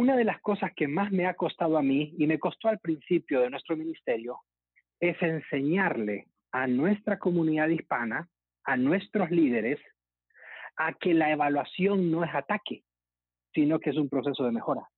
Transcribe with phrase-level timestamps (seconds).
[0.00, 2.78] Una de las cosas que más me ha costado a mí y me costó al
[2.78, 4.40] principio de nuestro ministerio
[4.98, 8.26] es enseñarle a nuestra comunidad hispana,
[8.64, 9.78] a nuestros líderes,
[10.78, 12.82] a que la evaluación no es ataque,
[13.52, 14.88] sino que es un proceso de mejora.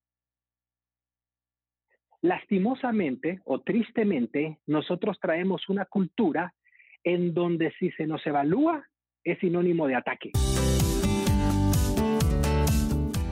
[2.20, 6.54] Lastimosamente o tristemente, nosotros traemos una cultura
[7.02, 8.86] en donde si se nos evalúa
[9.24, 10.30] es sinónimo de ataque.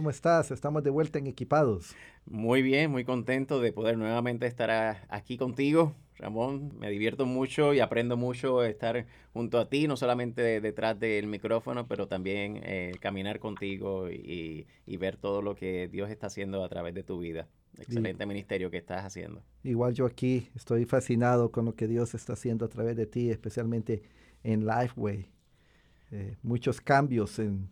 [0.00, 0.50] ¿Cómo estás?
[0.50, 1.94] Estamos de vuelta en Equipados.
[2.24, 7.80] Muy bien, muy contento de poder nuevamente estar aquí contigo Ramón, me divierto mucho y
[7.80, 13.40] aprendo mucho estar junto a ti, no solamente detrás del micrófono, pero también eh, caminar
[13.40, 17.46] contigo y, ver todo lo que Dios está haciendo a través de tu vida.
[17.78, 19.42] Excelente ministerio que estás haciendo.
[19.64, 23.28] Igual yo aquí estoy fascinado con lo que Dios está haciendo a través de ti,
[23.28, 24.02] especialmente
[24.44, 25.28] en Lifeway.
[26.10, 27.68] Eh, muchos cambios en,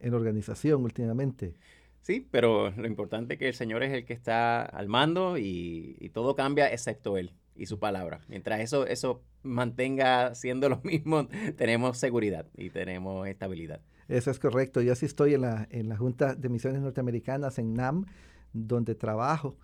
[0.00, 1.54] en organización últimamente.
[2.02, 5.96] Sí, pero lo importante es que el Señor es el que está al mando y,
[5.98, 8.20] y todo cambia excepto Él y su palabra.
[8.28, 13.80] Mientras eso, eso mantenga siendo lo mismo, tenemos seguridad y tenemos estabilidad.
[14.08, 14.80] Eso es correcto.
[14.80, 18.06] Yo sí estoy en la, en la Junta de Misiones Norteamericanas en NAM,
[18.52, 19.56] donde trabajo.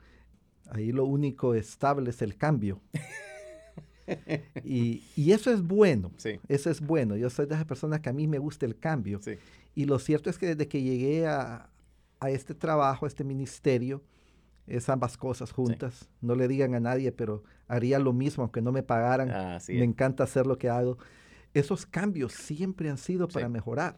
[0.70, 2.80] Ahí lo único estable es el cambio.
[4.64, 6.10] y, y, eso es bueno.
[6.16, 6.40] Sí.
[6.48, 7.16] Eso es bueno.
[7.16, 9.20] Yo soy de esas personas que a mí me gusta el cambio.
[9.22, 9.32] Sí.
[9.74, 11.70] Y lo cierto es que desde que llegué a,
[12.20, 14.02] a este trabajo, a este ministerio,
[14.66, 16.08] es ambas cosas juntas.
[16.20, 19.58] No le digan a nadie, pero haría lo mismo aunque no me pagaran.
[19.68, 20.98] me encanta hacer lo que hago.
[21.54, 23.96] Esos cambios siempre han sido para mejorar.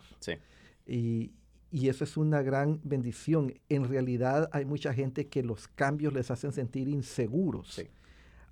[0.86, 1.32] Y,
[1.70, 3.54] y, eso es una gran bendición.
[3.68, 7.82] En realidad hay mucha gente que los cambios les hacen sentir inseguros.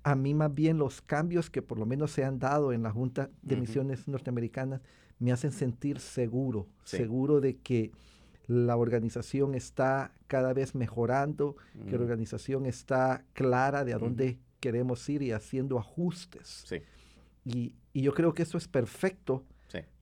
[0.03, 2.91] A mí más bien los cambios que por lo menos se han dado en la
[2.91, 4.81] Junta de Misiones Norteamericanas
[5.23, 7.91] me hacen sentir seguro, seguro de que
[8.47, 12.01] la organización está cada vez mejorando, que la mm.
[12.01, 16.65] organización está clara de a dónde queremos ir y haciendo ajustes.
[17.45, 19.45] Y, yo creo que eso es perfecto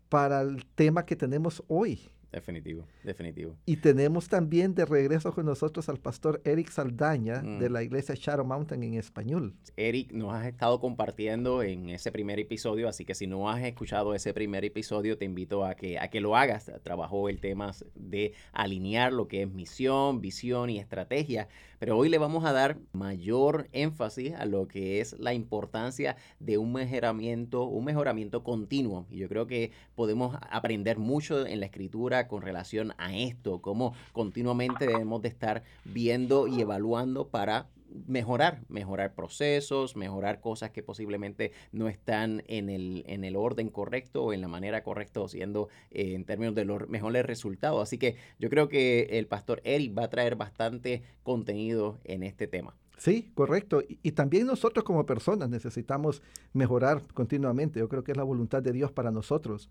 [0.09, 2.09] para el tema que tenemos hoy.
[2.31, 3.57] Definitivo, definitivo.
[3.65, 7.73] Y tenemos también de regreso con nosotros al pastor Eric Saldaña de mm.
[7.73, 9.55] la iglesia Shadow Mountain en español.
[9.75, 14.15] Eric, nos has estado compartiendo en ese primer episodio, así que si no has escuchado
[14.15, 16.71] ese primer episodio, te invito a que, a que lo hagas.
[16.83, 21.49] Trabajó el tema de alinear lo que es misión, visión y estrategia,
[21.81, 26.59] pero hoy le vamos a dar mayor énfasis a lo que es la importancia de
[26.59, 29.07] un mejoramiento, un mejoramiento continuo.
[29.09, 33.95] Y yo creo que podemos aprender mucho en la escritura con relación a esto, cómo
[34.11, 37.65] continuamente debemos de estar viendo y evaluando para
[38.07, 44.23] mejorar, mejorar procesos, mejorar cosas que posiblemente no están en el, en el orden correcto
[44.23, 47.81] o en la manera correcta siendo eh, en términos de los mejores resultados.
[47.81, 52.47] Así que yo creo que el pastor Eric va a traer bastante contenido en este
[52.47, 52.75] tema.
[52.97, 53.81] Sí, correcto.
[53.81, 56.21] Y, y, también nosotros como personas necesitamos
[56.53, 57.79] mejorar continuamente.
[57.79, 59.69] Yo creo que es la voluntad de Dios para nosotros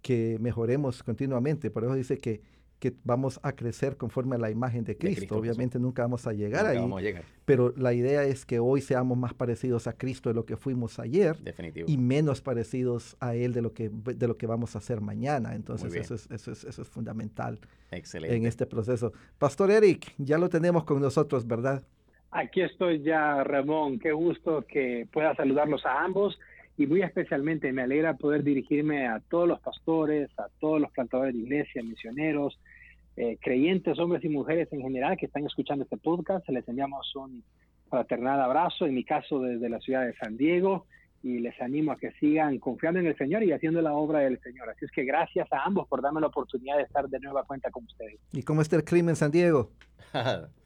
[0.00, 1.70] que mejoremos continuamente.
[1.70, 2.40] Por eso dice que,
[2.80, 5.36] que vamos a crecer conforme a la imagen de Cristo.
[5.36, 6.80] Obviamente nunca vamos a llegar ahí.
[7.44, 10.98] Pero la idea es que hoy seamos más parecidos a Cristo de lo que fuimos
[10.98, 11.36] ayer
[11.86, 15.54] y menos parecidos a Él de lo que, de lo que vamos a hacer mañana.
[15.54, 17.60] Entonces eso es, eso, es, eso es fundamental
[17.90, 19.12] en este proceso.
[19.38, 21.82] Pastor Eric, ya lo tenemos con nosotros, ¿verdad?
[22.30, 23.98] Aquí estoy ya, Ramón.
[23.98, 26.38] Qué gusto que pueda saludarlos a ambos
[26.80, 31.34] y muy especialmente me alegra poder dirigirme a todos los pastores, a todos los plantadores
[31.34, 32.58] de iglesia, misioneros,
[33.16, 36.48] eh, creyentes, hombres y mujeres en general que están escuchando este podcast.
[36.48, 37.42] Les enviamos un
[37.88, 40.86] fraternal abrazo, en mi caso desde la ciudad de San Diego,
[41.22, 44.40] y les animo a que sigan confiando en el Señor y haciendo la obra del
[44.40, 44.70] Señor.
[44.70, 47.70] Así es que gracias a ambos por darme la oportunidad de estar de nueva cuenta
[47.70, 48.18] con ustedes.
[48.32, 49.70] ¿Y cómo está el clima en San Diego?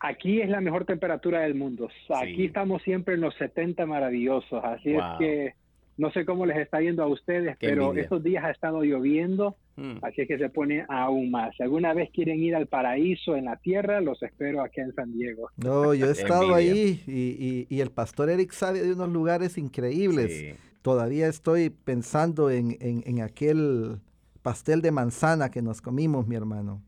[0.00, 1.88] Aquí es la mejor temperatura del mundo.
[2.14, 4.64] Aquí estamos siempre en los 70 maravillosos.
[4.64, 5.54] Así es que
[5.98, 9.56] no sé cómo les está yendo a ustedes, pero estos días ha estado lloviendo.
[9.76, 9.98] Hmm.
[10.02, 11.54] Así que se pone aún más.
[11.56, 15.12] Si alguna vez quieren ir al paraíso en la tierra, los espero aquí en San
[15.12, 15.50] Diego.
[15.56, 20.56] No, yo he estado ahí y, el pastor Eric sabe de unos lugares increíbles.
[20.82, 24.00] Todavía estoy pensando en aquel
[24.42, 26.82] pastel de manzana que nos comimos, mi hermano.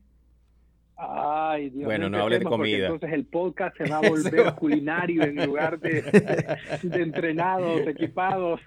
[1.03, 2.85] Ay, Dios Bueno, no, hable de comida.
[2.85, 6.01] Entonces el podcast se va a volver culinario en lugar de,
[6.83, 8.61] de, entrenados, equipados.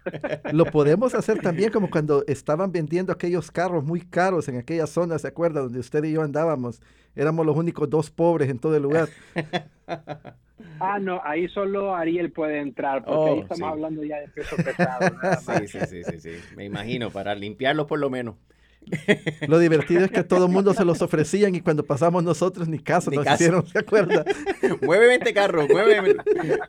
[0.52, 5.18] Lo podemos hacer también como cuando estaban vendiendo aquellos carros muy caros en aquella zona,
[5.18, 5.60] ¿se acuerda?
[5.60, 6.80] Donde usted y yo andábamos.
[7.14, 9.08] Éramos los únicos dos pobres en todo el lugar.
[10.80, 14.56] Ah, no, ahí solo Ariel puede entrar, porque ahí oh, estamos hablando ya de peso
[14.56, 15.10] pesado.
[15.40, 18.36] Sí, sí, sí, sí, sí, me imagino, para limpiarlo por lo menos.
[19.48, 22.78] Lo divertido es que todo el mundo se los ofrecían y cuando pasamos nosotros ni
[22.78, 24.24] caso nos hicieron, ¿se acuerda?
[24.82, 26.14] muéveme este carro, muéveme,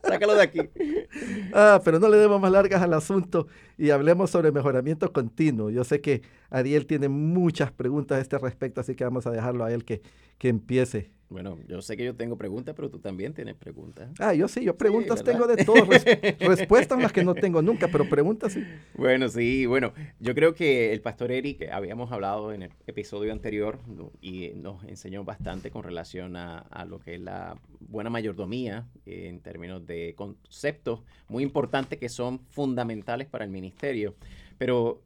[0.03, 0.61] sácalo de aquí.
[1.53, 3.47] Ah, pero no le demos más largas al asunto
[3.77, 5.69] y hablemos sobre mejoramiento continuo.
[5.69, 9.63] Yo sé que Ariel tiene muchas preguntas a este respecto, así que vamos a dejarlo
[9.63, 10.01] a él que,
[10.37, 11.11] que empiece.
[11.29, 14.09] Bueno, yo sé que yo tengo preguntas, pero tú también tienes preguntas.
[14.19, 15.75] Ah, yo sí, yo preguntas tengo de todo.
[16.39, 18.63] respuestas las que no tengo nunca, pero preguntas sí.
[18.93, 23.79] Bueno, sí, bueno, yo creo que el pastor Eric, habíamos hablado en el episodio anterior
[24.21, 29.39] y nos enseñó bastante con relación a, a lo que es la buena mayordomía en
[29.39, 34.15] términos de conceptos muy importantes que son fundamentales para el ministerio.
[34.57, 35.01] Pero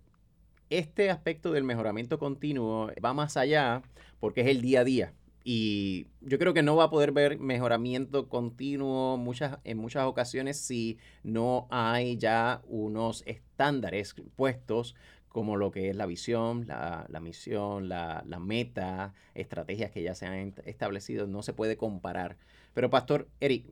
[0.69, 3.81] este aspecto del mejoramiento continuo va más allá
[4.19, 5.13] porque es el día a día.
[5.43, 10.59] Y yo creo que no va a poder ver mejoramiento continuo muchas, en muchas ocasiones
[10.59, 14.95] si no hay ya unos estándares puestos
[15.29, 20.53] como lo que es la visión, la, misión, la, meta, estrategias que ya se han
[20.65, 22.37] establecido, no se puede comparar.
[22.73, 23.65] Pero Pastor Eric,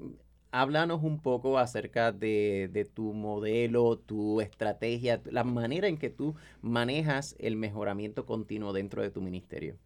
[0.52, 6.36] háblanos un poco acerca de, de, tu modelo, tu estrategia, la manera en que tú
[6.62, 9.78] manejas el mejoramiento continuo dentro de tu ministerio.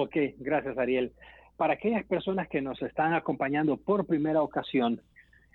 [0.00, 1.10] Ok, gracias Ariel.
[1.56, 5.00] Para aquellas personas que nos están acompañando por primera ocasión,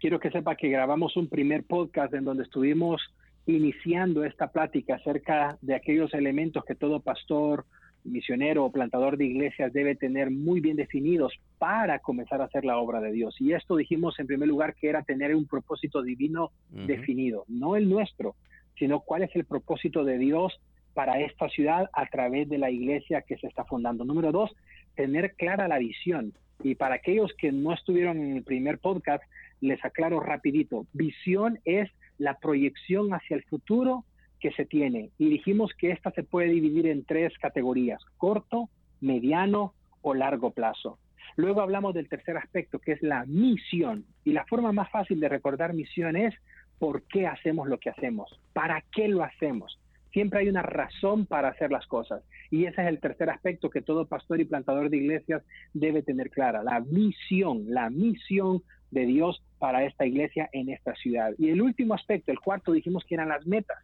[0.02, 3.02] quiero que sepa que grabamos un primer podcast en donde estuvimos
[3.46, 7.64] iniciando esta plática acerca de aquellos elementos que todo pastor,
[8.04, 12.78] misionero o plantador de iglesias debe tener muy bien definidos para comenzar a hacer la
[12.80, 13.40] obra de Dios.
[13.40, 17.90] Y esto dijimos en primer lugar que era tener un propósito divino definido, no el
[17.90, 18.36] nuestro,
[18.78, 20.60] sino cuál es el propósito de Dios
[20.94, 24.06] para esta ciudad a través de la iglesia que se está fundando.
[24.06, 24.52] Número dos,
[24.96, 26.34] tener clara la visión.
[26.64, 29.24] Y para aquellos que no estuvieron en el primer podcast,
[29.60, 30.86] les aclaro rapidito.
[30.94, 34.06] Visión es la proyección hacia el futuro
[34.40, 35.10] que se tiene.
[35.18, 38.70] Y dijimos que esta se puede dividir en tres categorías, corto,
[39.02, 41.00] mediano o largo plazo.
[41.36, 44.06] Luego hablamos del tercer aspecto, que es la misión.
[44.24, 46.34] Y la forma más fácil de recordar misión es
[46.78, 49.80] por qué hacemos lo que hacemos, para qué lo hacemos.
[50.14, 52.24] Siempre hay una razón para hacer las cosas.
[52.52, 55.44] Y ese es el tercer aspecto que todo pastor y plantador de iglesias
[55.74, 58.62] debe tener clara, la misión, la misión
[58.92, 61.32] de Dios para esta iglesia en esta ciudad.
[61.40, 63.80] Y el último aspecto, el cuarto, dijimos que eran las metas.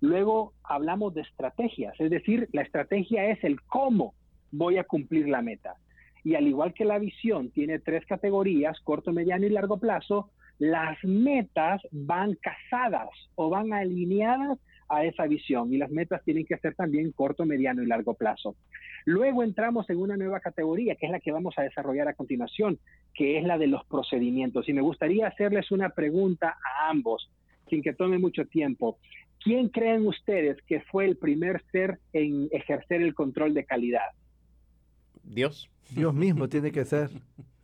[0.00, 4.14] Luego hablamos de estrategias, es decir, la estrategia es el cómo
[4.52, 5.74] voy a cumplir la meta.
[6.22, 11.02] Y al igual que la visión tiene tres categorías, corto, mediano y largo plazo, las
[11.02, 14.58] metas van casadas o van alineadas
[14.88, 18.56] a esa visión y las metas tienen que ser también corto, mediano y largo plazo.
[19.04, 22.78] Luego entramos en una nueva categoría que es la que vamos a desarrollar a continuación,
[23.14, 24.68] que es la de los procedimientos.
[24.68, 27.30] Y me gustaría hacerles una pregunta a ambos,
[27.68, 28.98] sin que tome mucho tiempo.
[29.42, 34.10] ¿Quién creen ustedes que fue el primer ser en ejercer el control de calidad?
[35.22, 35.70] Dios.
[35.90, 37.10] Dios mismo tiene que ser.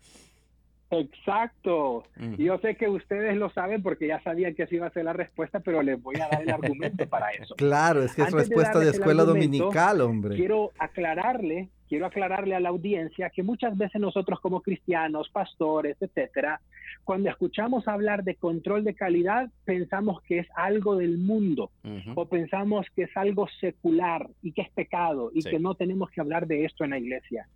[0.92, 2.04] Exacto.
[2.36, 5.14] Yo sé que ustedes lo saben porque ya sabían que así iba a ser la
[5.14, 7.54] respuesta, pero les voy a dar el argumento para eso.
[7.62, 10.36] Claro, es que es respuesta de, escuela dominical, hombre.
[10.36, 16.60] Quiero aclararle, quiero aclararle a la audiencia que muchas veces nosotros como cristianos, pastores, etcétera,
[17.04, 21.70] cuando escuchamos hablar de control de calidad, pensamos que es algo del mundo
[22.14, 26.20] o pensamos que es algo secular y que es pecado y que no tenemos que
[26.20, 27.48] hablar de esto en la iglesia.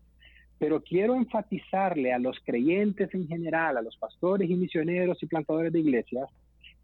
[0.59, 5.73] Pero quiero enfatizarle a los creyentes en general, a los pastores y misioneros y plantadores
[5.73, 6.29] de iglesias,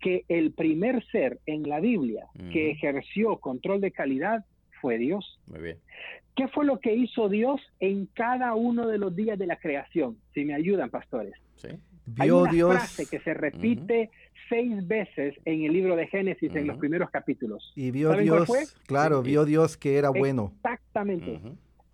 [0.00, 4.44] que el primer ser en la Biblia que ejerció control de calidad
[4.80, 5.38] fue Dios.
[5.46, 5.78] Muy bien.
[6.34, 10.18] ¿Qué fue lo que hizo Dios en cada uno de los días de la creación?
[10.34, 11.34] Si me ayudan, pastores.
[11.56, 11.68] Sí.
[12.18, 14.10] Hay una frase que se repite
[14.48, 17.72] seis veces en el libro de Génesis en los primeros capítulos.
[17.76, 20.52] Y vio Dios, claro, vio Dios que era bueno.
[20.56, 21.40] Exactamente.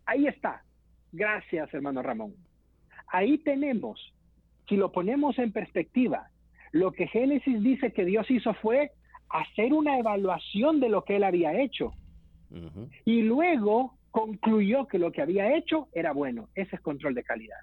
[0.06, 0.64] Ahí está.
[1.12, 2.34] Gracias, hermano Ramón.
[3.08, 4.12] Ahí tenemos,
[4.68, 6.28] si lo ponemos en perspectiva,
[6.72, 8.90] lo que Génesis dice que Dios hizo fue
[9.30, 11.92] hacer una evaluación de lo que él había hecho.
[13.04, 16.48] Y luego concluyó que lo que había hecho era bueno.
[16.54, 17.58] Ese es control de calidad.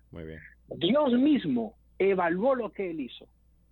[0.78, 3.28] Dios mismo evaluó lo que él hizo.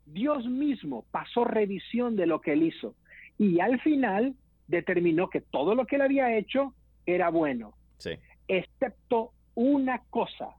[0.06, 2.96] Dios mismo pasó revisión de lo que él hizo.
[3.38, 4.36] Y al final
[4.68, 6.74] determinó que todo lo que él había hecho
[7.06, 7.74] era bueno.
[7.98, 8.12] Sí.
[8.48, 10.50] Excepto una cosa,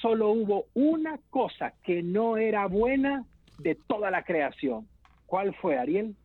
[0.00, 3.24] solo hubo una cosa que no era buena
[3.58, 4.86] de toda la creación.
[5.26, 6.16] ¿Cuál fue, Ariel?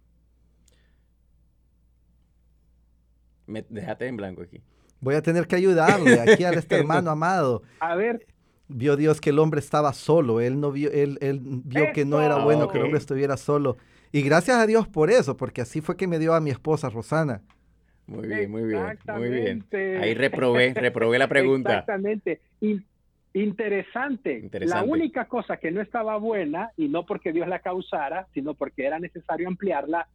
[3.46, 4.62] Me dejaste en blanco aquí.
[5.00, 7.62] Voy a tener que ayudarle aquí a este hermano amado.
[7.80, 8.26] A ver.
[8.68, 10.42] Vio Dios que el hombre estaba solo.
[10.42, 13.78] Él no vio, él, él vio que no era bueno que el hombre estuviera solo.
[14.12, 16.90] Y gracias a Dios por eso, porque así fue que me dio a mi esposa
[16.90, 17.44] Rosana.
[18.08, 19.66] Muy bien, muy bien, muy bien.
[20.02, 21.72] Ahí reprobé, reprobé la pregunta.
[21.72, 22.42] Exactamente.
[23.34, 24.50] Interesante.
[24.62, 28.86] La única cosa que no estaba buena, y no porque Dios la causara, sino porque
[28.86, 30.08] era necesario ampliarla,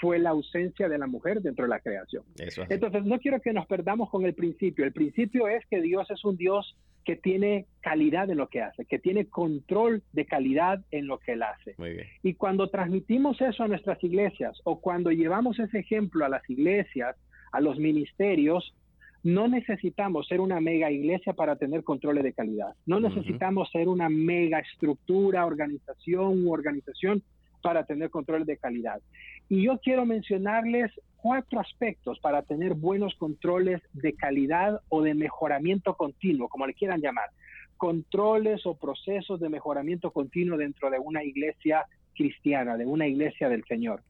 [0.00, 2.22] fue la ausencia de la mujer dentro de la creación.
[2.68, 4.84] Entonces, no quiero que nos perdamos con el principio.
[4.84, 8.84] El principio es que Dios es un Dios que tiene calidad en lo que hace,
[8.84, 11.76] que tiene control de calidad en lo que él hace.
[12.22, 17.16] Y cuando transmitimos eso a nuestras iglesias o cuando llevamos ese ejemplo a las iglesias,
[17.52, 18.74] a los ministerios,
[19.22, 22.74] no necesitamos ser una mega iglesia para tener controles de calidad.
[22.86, 27.22] No necesitamos ser una mega estructura, organización u organización
[27.60, 29.00] para tener controles de calidad.
[29.48, 35.94] Y yo quiero mencionarles cuatro aspectos para tener buenos controles de calidad o de mejoramiento
[35.94, 37.30] continuo, como le quieran llamar.
[37.76, 41.84] Controles o procesos de mejoramiento continuo dentro de una iglesia
[42.14, 44.02] cristiana, de una iglesia del Señor.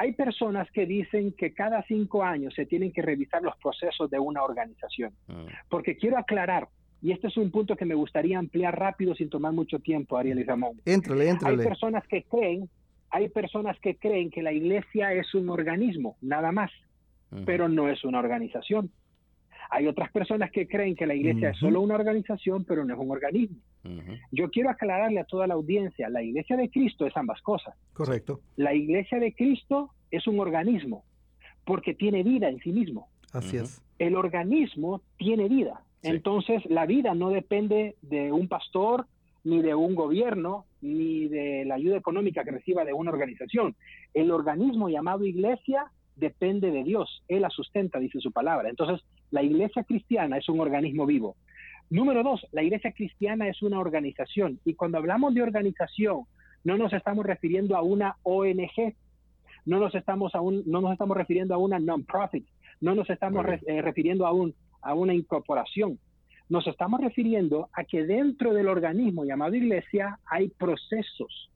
[0.00, 4.18] Hay personas que dicen que cada cinco años se tienen que revisar los procesos de
[4.18, 5.12] una organización.
[5.28, 5.44] Ah.
[5.68, 6.68] Porque quiero aclarar,
[7.02, 10.38] y este es un punto que me gustaría ampliar rápido sin tomar mucho tiempo, Ariel
[10.38, 10.80] y Ramón.
[10.86, 11.62] Éntrale, éntrale.
[11.62, 12.70] Hay personas que creen,
[13.10, 16.70] hay personas que creen que la iglesia es un organismo, nada más,
[17.44, 18.90] pero no es una organización.
[19.70, 23.00] Hay otras personas que creen que la iglesia es solo una organización, pero no es
[23.00, 23.56] un organismo.
[24.32, 27.74] Yo quiero aclararle a toda la audiencia, la iglesia de Cristo es ambas cosas.
[27.92, 28.40] Correcto.
[28.56, 31.04] La iglesia de Cristo es un organismo,
[31.64, 33.08] porque tiene vida en sí mismo.
[33.32, 33.80] Así es.
[33.98, 35.82] El organismo tiene vida.
[36.02, 39.06] Entonces, la vida no depende de un pastor,
[39.44, 43.76] ni de un gobierno, ni de la ayuda económica que reciba de una organización.
[44.14, 47.24] El organismo llamado iglesia depende de Dios.
[47.26, 48.68] Él la sustenta, dice su palabra.
[48.68, 51.36] Entonces, la iglesia cristiana es un organismo vivo.
[51.90, 54.60] Número dos, la iglesia cristiana es una organización.
[54.64, 56.26] Y cuando hablamos de organización,
[56.62, 58.94] no nos estamos refiriendo a una ONG,
[59.64, 62.46] no nos estamos, a un, no nos estamos refiriendo a una non-profit,
[62.80, 65.98] no nos estamos eh, refiriendo a, un, a una incorporación.
[66.48, 71.50] Nos estamos refiriendo a que dentro del organismo llamado iglesia hay procesos.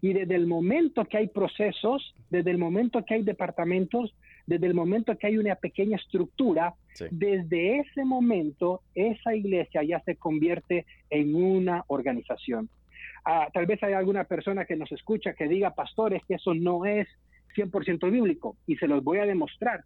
[0.00, 4.14] Y desde el momento que hay procesos, desde el momento que hay departamentos,
[4.46, 6.74] desde el momento que hay una pequeña estructura,
[7.10, 12.68] desde ese momento esa iglesia ya se convierte en una organización.
[13.24, 16.86] Ah, tal vez hay alguna persona que nos escucha que diga, pastores, que eso no
[16.86, 17.06] es
[17.54, 19.84] 100% bíblico y se los voy a demostrar.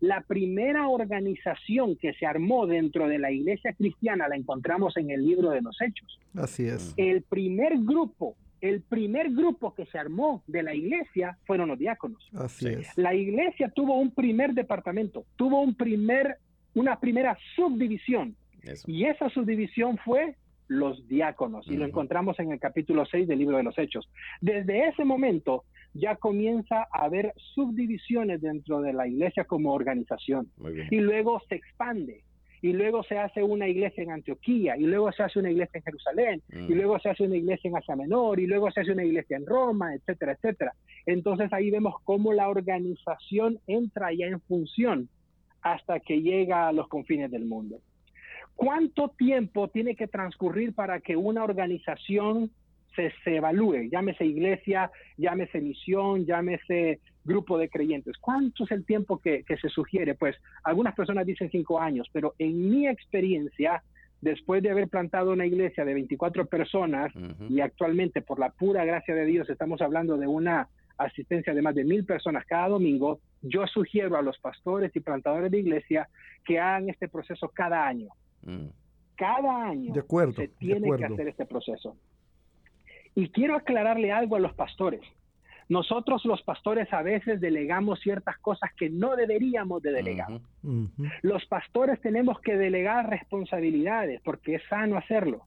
[0.00, 5.24] La primera organización que se armó dentro de la iglesia cristiana la encontramos en el
[5.24, 6.20] libro de los Hechos.
[6.34, 6.94] Así es.
[6.96, 12.28] El primer grupo el primer grupo que se armó de la iglesia fueron los diáconos.
[12.34, 12.96] Así es.
[12.96, 16.36] La iglesia tuvo un primer departamento, tuvo un primer,
[16.74, 18.36] una primera subdivisión.
[18.86, 20.34] Y esa subdivisión fue
[20.68, 21.68] los diáconos.
[21.68, 24.08] Y lo encontramos en el capítulo 6 del libro de los Hechos.
[24.40, 30.50] Desde ese momento ya comienza a haber subdivisiones dentro de la iglesia como organización.
[30.90, 32.24] Y luego se expande
[32.66, 35.84] y luego se hace una iglesia en Antioquía, y luego se hace una iglesia en
[35.84, 36.76] Jerusalén, y mm.
[36.76, 39.46] luego se hace una iglesia en Asia Menor, y luego se hace una iglesia en
[39.46, 40.72] Roma, etcétera, etcétera.
[41.06, 45.08] Entonces ahí vemos cómo la organización entra ya en función
[45.62, 47.78] hasta que llega a los confines del mundo.
[48.56, 52.50] ¿Cuánto tiempo tiene que transcurrir para que una organización
[52.94, 53.88] se, se evalúe?
[53.90, 58.16] Llámese iglesia, llámese misión, llámese grupo de creyentes.
[58.18, 60.14] ¿Cuánto es el tiempo que, se sugiere?
[60.14, 63.82] Pues algunas personas dicen cinco años, pero en mi experiencia,
[64.20, 67.12] después de haber plantado una iglesia de 24 personas
[67.50, 71.74] y actualmente por la pura gracia de Dios estamos hablando de una asistencia de más
[71.74, 76.08] de mil personas cada domingo, yo sugiero a los pastores y plantadores de iglesia
[76.44, 78.08] que hagan este proceso cada año.
[78.42, 78.68] Mm.
[79.16, 81.96] Cada año de acuerdo, se tiene que hacer este proceso.
[83.16, 85.00] Y quiero aclararle algo a los pastores.
[85.68, 90.40] Nosotros los pastores a veces delegamos ciertas cosas que no deberíamos de delegar.
[91.22, 95.46] Los pastores tenemos que delegar responsabilidades porque es sano hacerlo.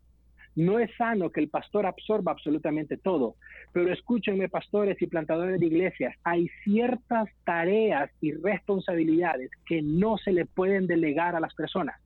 [0.55, 3.35] No es sano que el pastor absorba absolutamente todo,
[3.71, 10.33] pero escúchenme pastores y plantadores de iglesias, hay ciertas tareas y responsabilidades que no se
[10.33, 12.01] le pueden delegar a las personas.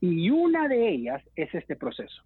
[0.00, 2.22] Y una de ellas es este proceso.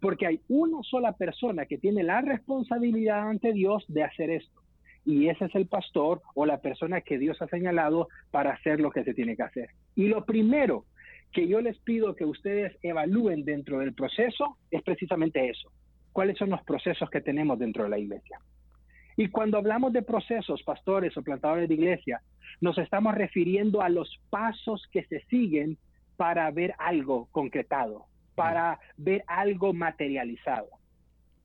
[0.00, 4.60] Porque hay una sola persona que tiene la responsabilidad ante Dios de hacer esto.
[5.04, 8.90] Y ese es el pastor o la persona que Dios ha señalado para hacer lo
[8.90, 9.68] que se tiene que hacer.
[9.94, 10.86] Y lo primero
[11.32, 15.70] que yo les pido que ustedes evalúen dentro del proceso es precisamente eso.
[16.12, 18.38] ¿Cuáles son los procesos que tenemos dentro de la iglesia?
[19.16, 22.20] Y cuando hablamos de procesos, pastores o plantadores de iglesia,
[22.60, 25.76] nos estamos refiriendo a los pasos que se siguen
[26.16, 30.68] para ver algo concretado, para ver algo materializado.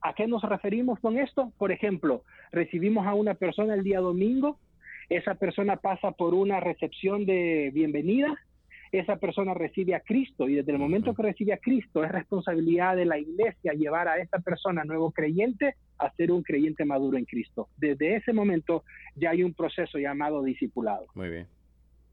[0.02, 1.52] ¿A qué nos referimos con esto?
[1.58, 4.58] Por ejemplo, recibimos a una persona el día domingo,
[5.10, 8.38] esa persona pasa por una recepción de bienvenida,
[8.92, 12.96] esa persona recibe a Cristo y desde el momento que recibe a Cristo es responsabilidad
[12.96, 17.26] de la iglesia llevar a esta persona nuevo creyente a ser un creyente maduro en
[17.26, 17.68] Cristo.
[17.78, 18.84] Desde ese momento
[19.16, 21.06] ya hay un proceso llamado discipulado.
[21.14, 21.48] Muy bien.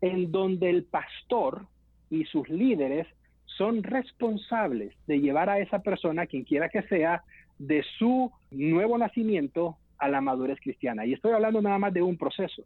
[0.03, 1.67] En donde el pastor
[2.11, 3.07] y sus líderes
[3.47, 7.23] son responsables de llevar a esa persona, quien quiera que sea,
[7.59, 11.07] de su nuevo nacimiento a la madurez cristiana.
[11.07, 12.65] Y estoy hablando nada más de un proceso.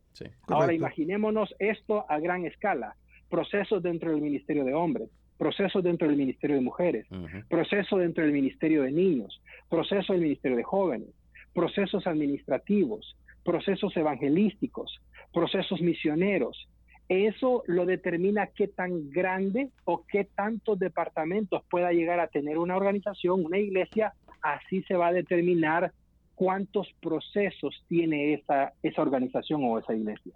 [0.48, 2.96] Ahora imaginémonos esto a gran escala.
[3.28, 5.08] Procesos dentro del ministerio de hombres,
[5.38, 7.06] procesos dentro del ministerio de mujeres,
[7.48, 11.08] procesos dentro del ministerio de niños, procesos del ministerio de jóvenes,
[11.54, 15.00] procesos administrativos, procesos evangelísticos,
[15.32, 16.68] procesos misioneros,
[17.10, 22.76] eso lo determina qué tan grande o qué tantos departamentos pueda llegar a tener una
[22.76, 25.92] organización, una iglesia, así se va a determinar
[26.36, 30.34] cuántos procesos tiene esa, esa organización o esa iglesia.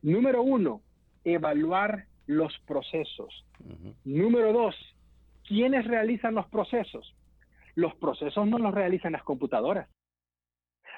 [0.00, 0.80] Número uno,
[1.22, 3.44] evaluar los procesos.
[4.04, 4.74] Número dos,
[5.46, 7.14] ¿quiénes realizan los procesos?
[7.74, 9.86] Los procesos no los realizan las computadoras.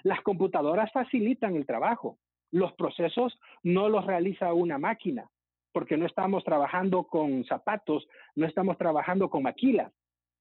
[0.05, 2.19] Las computadoras facilitan el trabajo.
[2.51, 5.29] Los procesos no los realiza una máquina,
[5.73, 9.93] porque no estamos trabajando con zapatos, no estamos trabajando con maquilas,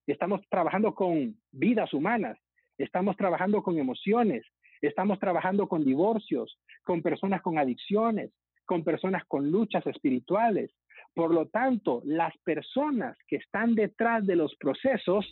[0.08, 2.38] estamos trabajando con vidas humanas,
[2.78, 4.46] estamos trabajando con emociones,
[4.82, 8.32] estamos trabajando con divorcios, con personas con adicciones,
[8.66, 10.72] con personas con luchas espirituales.
[11.14, 15.26] Por lo tanto, las personas que están detrás de los procesos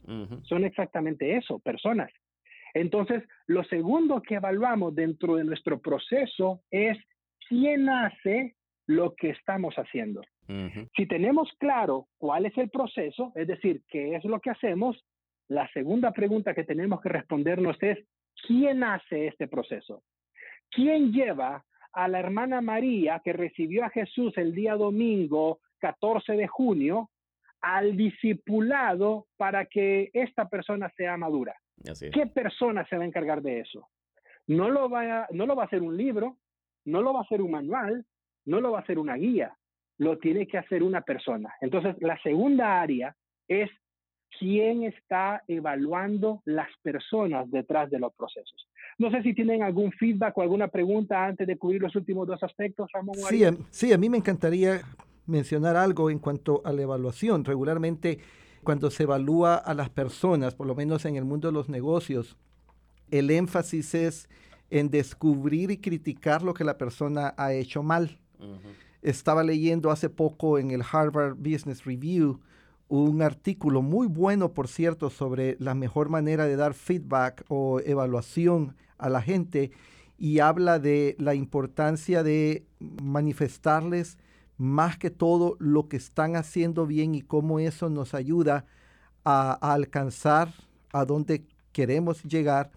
[0.43, 2.11] son exactamente eso, personas.
[2.75, 6.97] Entonces, lo segundo que evaluamos dentro de nuestro proceso es
[7.47, 10.21] quién hace lo que estamos haciendo.
[10.95, 15.03] Si tenemos claro cuál es el proceso, es decir, qué es lo que hacemos,
[15.47, 17.97] la segunda pregunta que tenemos que respondernos es,
[18.45, 20.03] ¿quién hace este proceso?
[20.69, 26.47] ¿Quién lleva a la hermana María que recibió a Jesús el día domingo 14 de
[26.47, 27.09] junio
[27.61, 31.55] al discipulado para que esta persona sea madura?
[31.83, 33.89] ¿Qué persona se va a encargar de eso?
[34.47, 36.37] No lo, va no lo va a hacer un libro,
[36.85, 38.05] no lo va a hacer un manual,
[38.45, 39.57] no lo va a hacer una guía,
[39.97, 41.53] lo tiene que hacer una persona.
[41.61, 43.15] Entonces, la segunda área
[43.47, 43.69] es
[44.37, 48.67] quién está evaluando las personas detrás de los procesos.
[48.97, 52.41] No sé si tienen algún feedback o alguna pregunta antes de cubrir los últimos dos
[52.43, 53.15] aspectos, Ramón.
[53.15, 54.81] Sí, sí, a mí me encantaría
[55.25, 57.43] mencionar algo en cuanto a la evaluación.
[57.43, 58.19] Regularmente
[58.65, 62.35] cuando se evalúa a las personas, por lo menos en el mundo de los negocios,
[63.09, 64.29] el énfasis es
[64.69, 68.19] en descubrir y criticar lo que la persona ha hecho mal.
[69.01, 72.41] Estaba leyendo hace poco en el Harvard Business Review
[72.87, 78.75] un artículo muy bueno, por cierto, sobre la mejor manera de dar feedback o evaluación
[78.97, 79.71] a la gente
[80.17, 84.17] y habla de la importancia de manifestarles
[84.57, 88.65] más que todo lo que están haciendo bien y cómo eso nos ayuda
[89.23, 90.53] a, alcanzar
[90.93, 92.71] a donde queremos llegar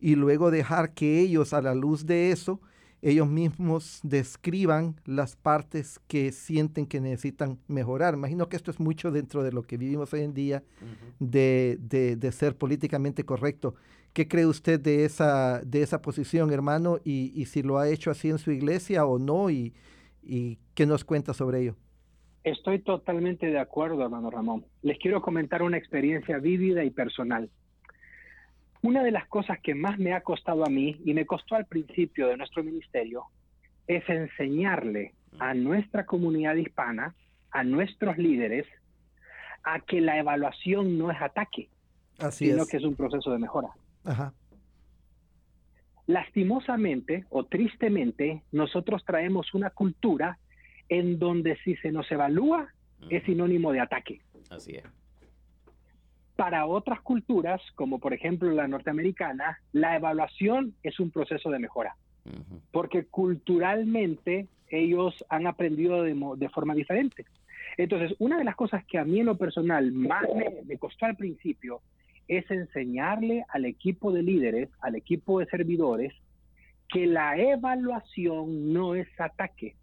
[0.00, 2.60] y luego dejar que ellos a la luz de eso,
[3.02, 8.14] ellos mismos describan las partes que sienten que necesitan mejorar.
[8.14, 10.62] Imagino que esto es mucho dentro de lo que vivimos hoy en día
[11.18, 13.74] de, de, ser políticamente correcto.
[14.12, 16.98] ¿Qué cree usted de esa, de esa posición, hermano?
[17.04, 19.74] Y, y si lo ha hecho así en su iglesia o no, y,
[20.22, 21.76] ¿Y qué nos cuenta sobre ello?
[22.44, 24.64] Estoy totalmente de acuerdo, hermano Ramón.
[24.82, 27.50] Les quiero comentar una experiencia vívida y personal.
[28.80, 31.66] Una de las cosas que más me ha costado a mí y me costó al
[31.66, 33.24] principio de nuestro ministerio
[33.86, 37.14] es enseñarle a nuestra comunidad hispana,
[37.50, 38.66] a nuestros líderes,
[39.64, 41.68] a que la evaluación no es ataque,
[42.30, 43.68] sino que es un proceso de mejora.
[44.04, 44.32] Ajá.
[46.08, 50.38] Lastimosamente o tristemente, nosotros traemos una cultura
[50.88, 52.72] en donde si se nos evalúa
[53.10, 54.22] es sinónimo de ataque.
[54.48, 54.84] Así es.
[56.34, 61.94] Para otras culturas, como por ejemplo la norteamericana, la evaluación es un proceso de mejora,
[62.72, 67.26] porque culturalmente ellos han aprendido de, forma diferente.
[67.76, 70.24] Entonces, una de las cosas que a mí en lo personal más
[70.64, 71.82] me costó al principio
[72.28, 76.12] es enseñarle al equipo de líderes, al equipo de servidores,
[76.88, 79.74] que la evaluación no es ataque,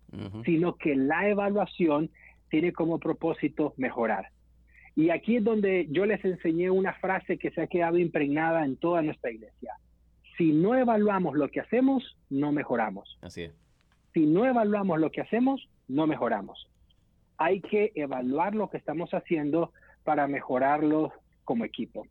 [0.45, 2.09] sino que la evaluación
[2.49, 4.29] tiene como propósito mejorar.
[4.95, 8.77] Y aquí es donde yo les enseñé una frase que se ha quedado impregnada en
[8.77, 9.73] toda nuestra iglesia.
[10.37, 13.17] Si no evaluamos lo que hacemos, no mejoramos.
[13.21, 13.53] Así es.
[14.13, 16.69] Si no evaluamos lo que hacemos, no mejoramos.
[17.37, 21.11] Hay que evaluar lo que estamos haciendo para mejorarlo
[21.43, 22.07] como equipo.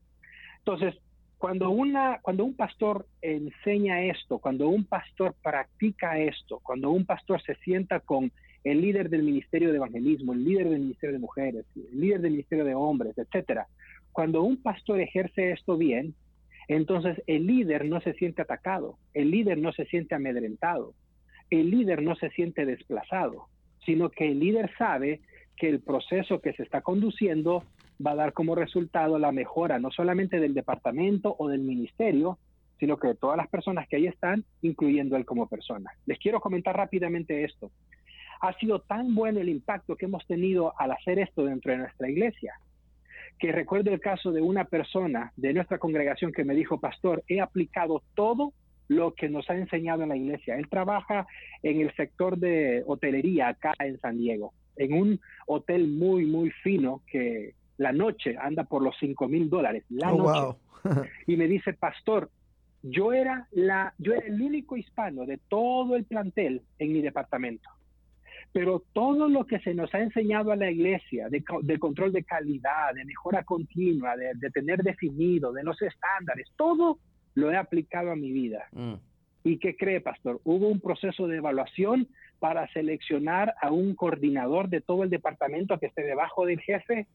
[0.67, 0.95] Entonces,
[1.37, 7.43] cuando, una, cuando un pastor enseña esto, cuando un pastor practica esto, cuando un pastor
[7.43, 8.33] se sienta con
[8.65, 12.33] el líder del ministerio de evangelismo, el líder del ministerio de mujeres, el líder del
[12.33, 13.67] ministerio de hombres, etcétera,
[14.11, 16.15] cuando un pastor ejerce esto bien,
[16.67, 20.95] entonces el líder no se siente atacado, el líder no se siente amedrentado,
[21.51, 23.49] el líder no se siente desplazado,
[23.85, 25.21] sino que el líder sabe
[25.59, 27.65] que el proceso que se está conduciendo
[28.05, 32.39] va a dar como resultado la mejora no solamente del departamento o del ministerio,
[32.79, 35.91] sino que de todas las personas que ahí están, incluyendo él como persona.
[36.07, 37.71] Les quiero comentar rápidamente esto.
[38.41, 42.11] Ha sido tan bueno el impacto que hemos tenido al hacer esto dentro de nuestra
[42.11, 42.55] iglesia,
[43.39, 47.41] que recuerdo el caso de una persona de nuestra congregación que me dijo, pastor, he
[47.41, 48.53] aplicado todo
[48.89, 50.57] lo que nos ha enseñado en la iglesia.
[50.57, 51.27] Él trabaja
[51.63, 57.01] en el sector de hotelería acá en San Diego, en un hotel muy, muy fino
[57.07, 60.59] que la noche anda por los 5 mil dólares, la oh, noche.
[61.27, 62.31] y me dice, pastor,
[62.83, 67.71] yo era, la, yo era el único hispano de todo el plantel en mi departamento.
[68.53, 71.43] Pero todo lo que se nos ha enseñado a la iglesia, de,
[71.79, 76.99] control de calidad, de mejora continua, de, tener definido, de los estándares, todo
[77.35, 78.69] lo he aplicado a mi vida.
[78.73, 78.95] Mm.
[79.43, 80.41] ¿Y qué cree, pastor?
[80.45, 82.07] Hubo un proceso de evaluación
[82.39, 87.07] para seleccionar a un coordinador de todo el departamento que esté debajo del jefe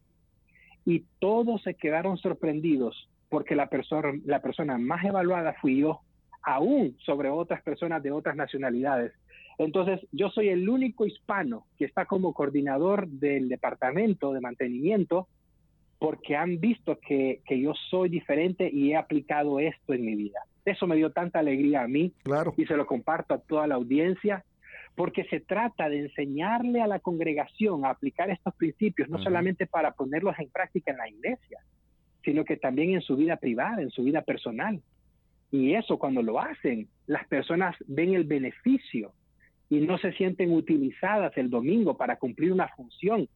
[0.85, 6.01] y todos se quedaron sorprendidos porque la persona, la persona más evaluada fui yo,
[6.41, 9.13] aún sobre otras personas de otras nacionalidades.
[9.57, 15.27] Entonces, yo soy el único hispano que está como coordinador del departamento de mantenimiento
[15.99, 20.39] porque han visto que, que, yo soy diferente y he aplicado esto en mi vida.
[20.63, 22.53] Eso me dio tanta alegría a mí claro.
[22.55, 24.45] y se lo comparto a toda la audiencia
[24.99, 29.93] porque se trata de enseñarle a la congregación a aplicar estos principios, no solamente para
[29.93, 31.59] ponerlos en práctica en la iglesia,
[32.21, 34.81] sino que también en su vida privada, en su vida personal.
[35.51, 39.13] Y eso cuando lo hacen, las personas ven el beneficio
[39.69, 43.29] y no se sienten utilizadas el domingo para cumplir una función,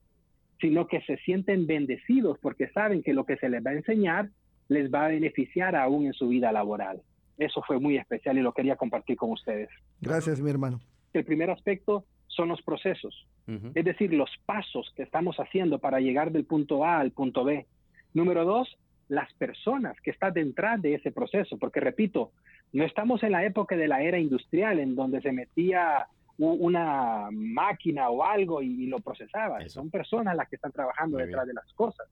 [0.59, 4.27] sino que se sienten bendecidos porque saben que lo que se les va a enseñar
[4.67, 7.01] les va a beneficiar aún en su vida laboral.
[7.37, 9.69] Eso fue muy especial y lo quería compartir con ustedes.
[10.01, 10.81] Gracias, mi hermano.
[11.13, 13.27] El primer aspecto son los procesos,
[13.75, 17.67] es decir, los pasos que estamos haciendo para llegar del punto A al punto B.
[18.13, 18.75] Número dos,
[19.09, 22.31] las personas que están detrás de ese proceso, porque repito,
[22.71, 28.09] no estamos en la época de la era industrial en donde se metía una máquina
[28.09, 29.67] o algo y, lo procesaba.
[29.69, 32.07] Son personas las que están trabajando detrás de las cosas.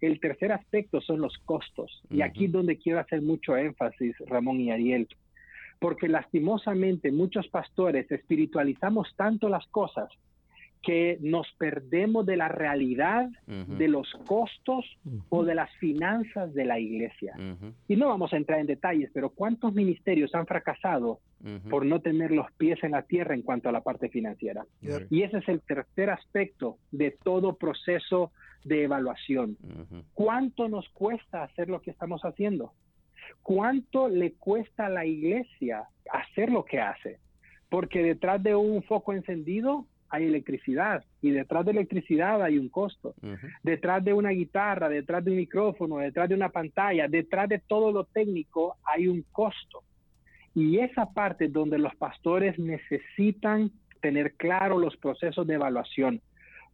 [0.00, 2.02] El tercer aspecto son los costos.
[2.10, 5.06] Y aquí es donde quiero hacer mucho énfasis, Ramón y Ariel
[5.80, 10.10] porque lastimosamente muchos pastores espiritualizamos tanto las cosas
[10.82, 14.84] que nos perdemos de la realidad de los costos
[15.28, 17.34] o de las finanzas de la iglesia.
[17.86, 21.20] Y no vamos a entrar en detalles, pero ¿cuántos ministerios han fracasado
[21.68, 24.64] por no tener los pies en la tierra en cuanto a la parte financiera?
[25.10, 28.32] Y ese es el tercer aspecto de todo proceso
[28.64, 29.58] de evaluación.
[30.14, 32.72] ¿Cuánto nos cuesta hacer lo que estamos haciendo?
[33.42, 37.18] ¿Cuánto le cuesta a la iglesia hacer lo que hace?
[37.68, 43.14] Porque detrás de un foco encendido hay electricidad y detrás de electricidad hay un costo.
[43.62, 47.92] Detrás de una guitarra, detrás de un micrófono, detrás de una pantalla, detrás de todo
[47.92, 49.84] lo técnico hay un costo.
[50.54, 56.20] Y esa parte donde los pastores necesitan tener claro los procesos de evaluación,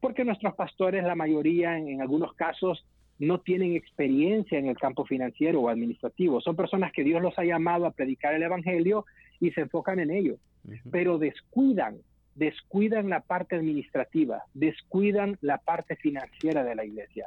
[0.00, 2.86] porque nuestros pastores, la mayoría en algunos casos,
[3.18, 6.40] no tienen experiencia en el campo financiero o administrativo.
[6.40, 9.06] Son personas que Dios los ha llamado a predicar el Evangelio
[9.40, 10.36] y se enfocan en ello,
[10.90, 11.96] pero descuidan,
[12.34, 17.26] descuidan la parte administrativa, descuidan la parte financiera de la iglesia.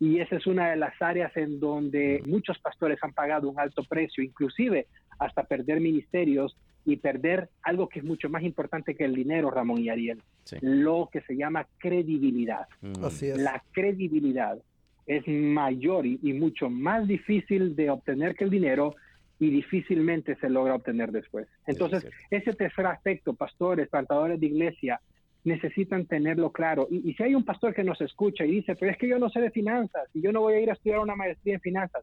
[0.00, 3.82] Y esa es una de las áreas en donde muchos pastores han pagado un alto
[3.84, 4.86] precio, inclusive
[5.18, 9.80] hasta perder ministerios y perder algo que es mucho más importante que el dinero, Ramón
[9.80, 10.20] y Ariel,
[10.60, 12.66] lo que se llama credibilidad.
[13.02, 13.38] Así es.
[13.38, 14.58] La credibilidad
[15.06, 18.94] es mayor y, mucho más difícil de obtener que el dinero
[19.38, 21.46] y difícilmente se logra obtener después.
[21.66, 25.00] Entonces, ese tercer aspecto, pastores, plantadores de iglesia,
[25.42, 26.88] necesitan tenerlo claro.
[26.90, 29.18] Y, y, si hay un pastor que nos escucha y dice, pero es que yo
[29.18, 31.60] no sé de finanzas y yo no voy a ir a estudiar una maestría en
[31.60, 32.02] finanzas,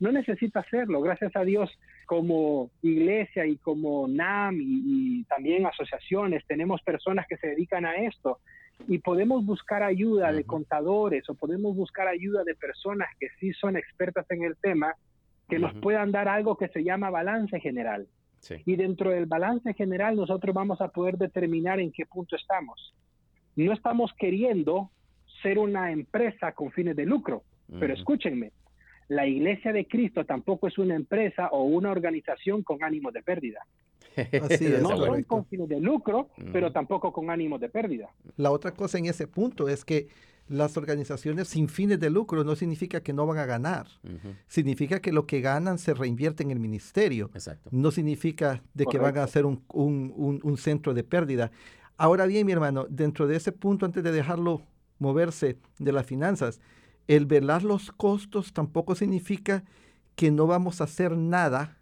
[0.00, 1.02] no necesita hacerlo.
[1.02, 1.70] Gracias a Dios,
[2.06, 7.96] como iglesia y como NAM y, y también asociaciones, tenemos personas que se dedican a
[7.96, 8.38] esto
[8.86, 13.76] y podemos buscar ayuda de contadores o podemos buscar ayuda de personas que sí son
[13.76, 14.94] expertas en el tema,
[15.48, 18.06] que nos puedan dar algo que se llama balance general.
[18.64, 22.94] Y dentro del balance general nosotros vamos a poder determinar en qué punto estamos.
[23.56, 24.90] No estamos queriendo
[25.42, 27.42] ser una empresa con fines de lucro,
[27.78, 28.52] pero escúchenme,
[29.08, 33.60] la Iglesia de Cristo tampoco es una empresa o una organización con ánimo de pérdida.
[34.82, 38.08] no son con fines de lucro, pero tampoco con ánimo de pérdida.
[38.36, 40.08] La otra cosa en ese punto es que
[40.48, 43.86] las organizaciones sin fines de lucro no significa que no van a ganar.
[44.46, 47.30] Significa que lo que ganan se reinvierte en el ministerio.
[47.70, 51.50] No significa de que van a ser un, un, centro de pérdida.
[51.96, 54.62] Ahora bien, mi hermano, dentro de ese punto, antes de dejarlo
[54.98, 56.60] moverse de las finanzas,
[57.06, 59.64] el velar los costos tampoco significa
[60.14, 61.77] que no vamos a hacer nada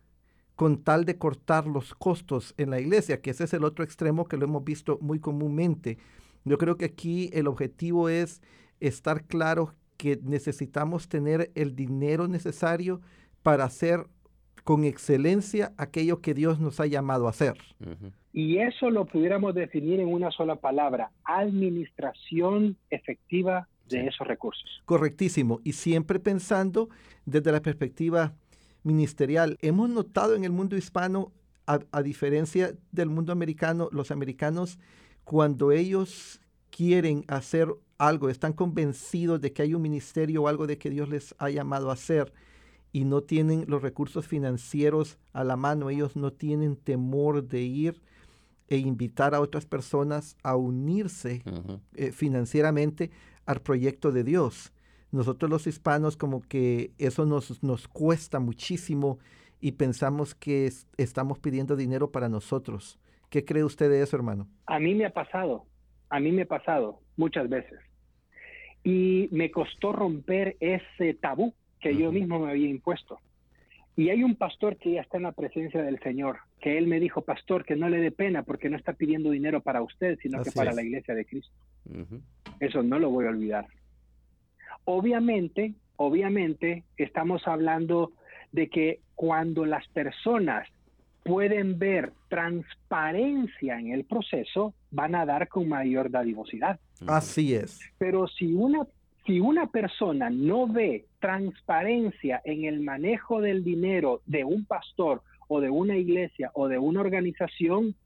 [0.57, 4.25] con tal de cortar los costos en la iglesia, que ese es el otro extremo
[4.25, 5.99] que lo hemos visto muy comúnmente.
[6.45, 8.42] Yo creo que aquí el objetivo es
[8.81, 13.01] estar claro que necesitamos tener el dinero necesario
[13.42, 14.07] para hacer
[14.64, 17.57] con excelencia aquello que Dios nos ha llamado a hacer.
[18.33, 24.83] Y eso lo pudiéramos definir en una sola palabra, administración efectiva de esos recursos.
[24.85, 25.61] Correctísimo.
[25.64, 26.88] Y siempre pensando
[27.25, 28.35] desde la perspectiva
[28.87, 29.59] ministerial.
[29.61, 31.33] Hemos notado en el mundo hispano,
[31.66, 34.79] a, diferencia del mundo americano, los americanos,
[35.25, 40.79] cuando ellos quieren hacer algo, están convencidos de que hay un ministerio o algo de
[40.79, 42.33] que Dios les ha llamado a hacer
[42.92, 48.01] y no tienen los recursos financieros a la mano, ellos no tienen temor de ir
[48.68, 51.42] e invitar a otras personas a unirse
[51.94, 53.11] eh, financieramente
[53.44, 54.72] al proyecto de Dios
[55.12, 59.19] nosotros los hispanos como que eso nos, nos cuesta muchísimo
[59.61, 62.99] y pensamos que estamos pidiendo dinero para nosotros.
[63.31, 64.49] ¿Qué cree usted de eso, hermano?
[64.66, 65.64] A mí me ha pasado,
[66.09, 67.79] a mí me ha pasado muchas veces.
[68.85, 73.19] Y me costó romper ese tabú que yo mismo me había impuesto.
[73.97, 77.01] Y hay un pastor que ya está en la presencia del Señor, que él me
[77.01, 80.42] dijo, pastor, que no le dé pena porque no está pidiendo dinero para usted, sino
[80.42, 81.55] que para la iglesia de Cristo.
[82.61, 83.66] Eso no lo voy a olvidar.
[84.87, 88.12] Obviamente, obviamente, estamos hablando
[88.53, 90.68] de que cuando las personas
[91.25, 96.79] pueden ver transparencia en el proceso, van a dar con mayor dadivosidad.
[97.07, 97.81] Así es.
[97.99, 98.87] Pero si una,
[99.27, 105.61] si una persona no ve transparencia en el manejo del dinero de un pastor o
[105.61, 107.96] de una iglesia o de una organización,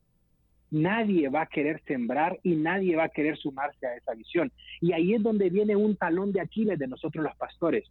[0.71, 4.53] nadie va a querer sembrar y nadie va a querer sumarse a esa visión.
[4.81, 7.91] Y ahí es donde viene un talón de Aquiles de nosotros los pastores.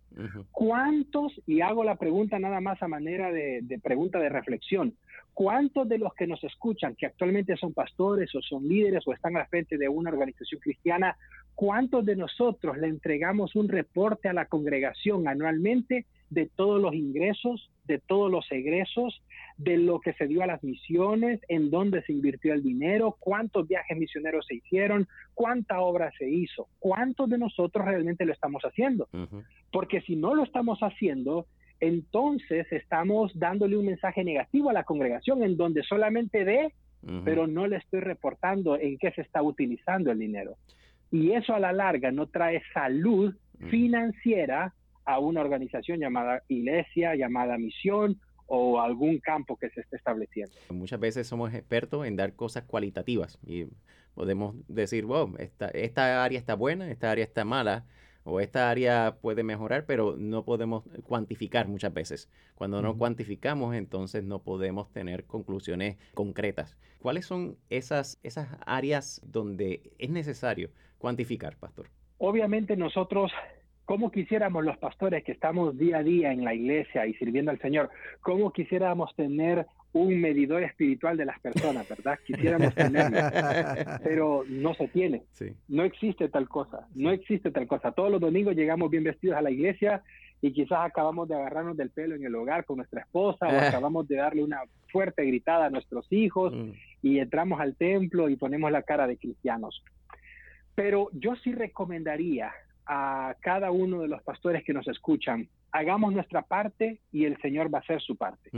[0.52, 4.94] ¿Cuántos, y hago la pregunta nada más a manera de, de, pregunta de reflexión,
[5.34, 9.38] cuántos de los que nos escuchan, que actualmente son pastores o son líderes o están
[9.38, 11.18] al frente de una organización cristiana,
[11.56, 17.72] cuántos de nosotros le entregamos un reporte a la congregación anualmente de todos los ingresos,
[17.86, 19.22] de todos los egresos,
[19.58, 23.68] de lo que se dio a las misiones, en dónde se invirtió el dinero, cuántos
[23.68, 29.10] viajes misioneros se hicieron, cuánta obra se hizo, cuántos de nosotros realmente lo estamos haciendo.
[29.72, 31.48] Porque si no lo estamos haciendo,
[31.80, 36.74] entonces estamos dándole un mensaje negativo a la congregación en donde solamente ve,
[37.24, 40.58] pero no le estoy reportando en qué se está utilizando el dinero.
[41.12, 43.34] Y eso a la larga no trae salud
[43.70, 44.74] financiera
[45.06, 50.54] a una organización llamada iglesia, llamada misión o algún campo que se esté estableciendo.
[50.70, 53.66] Muchas veces somos expertos en dar cosas cualitativas y
[54.14, 57.86] podemos decir, wow, esta, esta área está buena, esta área está mala,
[58.24, 62.30] o esta área puede mejorar, pero no podemos cuantificar muchas veces.
[62.56, 66.78] Cuando no cuantificamos, entonces no podemos tener conclusiones concretas.
[67.02, 71.88] ¿Cuáles son esas, esas áreas donde es necesario cuantificar, pastor?
[72.18, 73.32] Obviamente nosotros
[73.90, 77.60] ¿Cómo quisiéramos los pastores que estamos día a día en la iglesia y sirviendo al
[77.60, 77.90] Señor,
[78.22, 82.20] cómo quisiéramos tener un medidor espiritual de las personas, ¿verdad?
[82.26, 83.18] Quisiéramos tenerlo,
[84.04, 85.24] pero no se tiene.
[85.68, 87.92] No existe tal cosa, no existe tal cosa.
[87.92, 90.04] Todos los domingos llegamos bien vestidos a la iglesia
[90.42, 94.08] y quizás acabamos de agarrarnos del pelo en el hogar con nuestra esposa o acabamos
[94.08, 96.70] de darle una fuerte gritada a nuestros hijos mm.
[97.02, 99.84] y entramos al templo y ponemos la cara de cristianos.
[100.76, 102.52] Pero yo sí recomendaría
[102.86, 107.74] a cada uno de los pastores que nos escuchan, hagamos nuestra parte y el Señor
[107.74, 108.50] va a hacer su parte.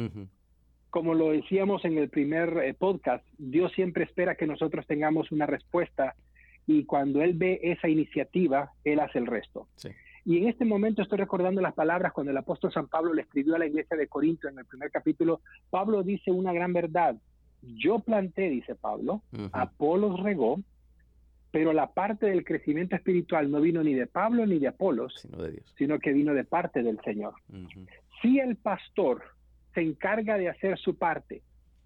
[0.91, 5.45] Como lo decíamos en el primer eh, podcast, Dios siempre espera que nosotros tengamos una
[5.45, 6.15] respuesta
[6.67, 9.67] y cuando Él ve esa iniciativa, Él hace el resto.
[10.25, 13.56] Y en este momento estoy recordando las palabras cuando el apóstol San Pablo le escribió
[13.56, 15.39] a la iglesia de Corinto en el primer capítulo.
[15.69, 17.15] Pablo dice una gran verdad.
[17.62, 19.21] Yo planté, dice Pablo,
[19.54, 20.60] Apolos regó,
[21.51, 25.38] Pero la parte del crecimiento espiritual no vino ni de Pablo ni de Apolos, sino,
[25.41, 25.73] de Dios.
[25.77, 27.36] sino que vino de parte del Señor.
[28.21, 29.23] Si el pastor
[29.73, 31.41] se encarga de hacer su parte,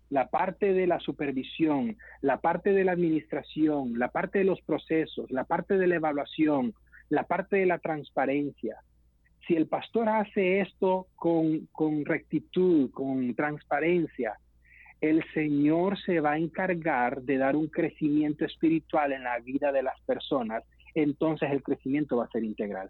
[0.10, 5.32] la parte de la supervisión, la parte de la administración, la parte de los procesos,
[5.32, 6.74] la parte de la evaluación,
[7.10, 8.78] la parte de la transparencia.
[9.48, 14.40] Si el pastor hace esto con, rectitud, con transparencia,
[15.02, 19.84] el Señor se va a encargar de dar un crecimiento espiritual en la vida de
[19.84, 20.64] las personas,
[20.96, 22.90] entonces el crecimiento va a ser integral.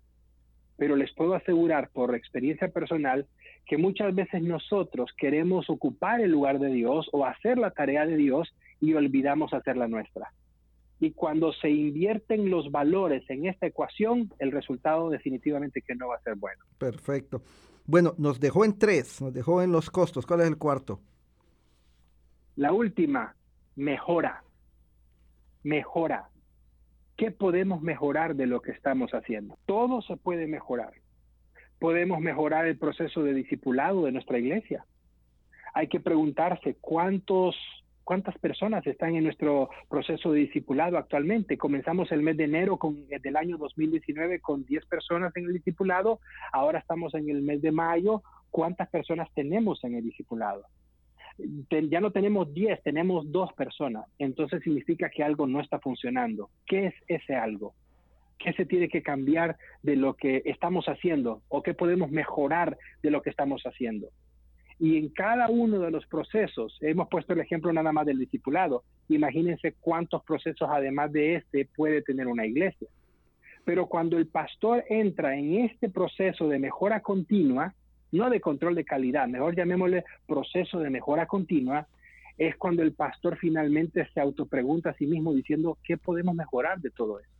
[0.77, 3.25] Pero les puedo asegurar por experiencia personal
[3.65, 8.17] que muchas veces nosotros queremos ocupar el lugar de Dios o hacer la tarea de
[8.17, 10.31] Dios y olvidamos hacer la nuestra.
[10.99, 16.15] Y cuando se invierten los valores en esta ecuación, el resultado definitivamente que no va
[16.15, 16.63] a ser bueno.
[16.77, 17.41] Perfecto.
[17.85, 20.25] Bueno, nos dejó en tres, nos dejó en los costos.
[20.25, 21.01] ¿Cuál es el cuarto?
[22.55, 23.35] La última,
[23.75, 24.43] mejora.
[25.63, 26.29] Mejora.
[27.17, 29.58] ¿Qué podemos mejorar de lo que estamos haciendo?
[29.65, 30.93] Todo se puede mejorar.
[31.80, 34.86] Podemos mejorar el proceso de discipulado de nuestra iglesia.
[35.73, 37.56] Hay que preguntarse cuántos
[38.04, 41.58] cuántas personas están en nuestro proceso de discipulado actualmente.
[41.58, 45.54] Comenzamos el mes de enero con, eh, del año 2019 con 10 personas en el
[45.54, 46.19] discipulado.
[46.54, 48.21] Ahora estamos en el mes de mayo.
[48.51, 50.65] ¿Cuántas personas tenemos en el discipulado?
[51.38, 54.06] Ya no tenemos 10, tenemos dos personas.
[54.19, 56.50] Entonces significa que algo no está funcionando.
[56.65, 57.74] ¿Qué es ese algo?
[58.38, 63.12] ¿Qué se tiene que cambiar de lo que estamos haciendo o qué podemos mejorar de
[63.12, 64.08] lo que estamos haciendo?
[64.78, 68.84] Y en cada uno de los procesos, hemos puesto el ejemplo nada más del discipulado,
[69.08, 72.88] imagínense cuántos procesos además de este puede tener una iglesia.
[73.63, 77.74] Pero cuando el pastor entra en este proceso de mejora continua,
[78.11, 81.87] no de control de calidad, mejor llamémosle proceso de mejora continua,
[82.37, 86.91] es cuando el pastor finalmente se autopregunta a sí mismo diciendo, ¿qué podemos mejorar de
[86.91, 87.31] todo esto?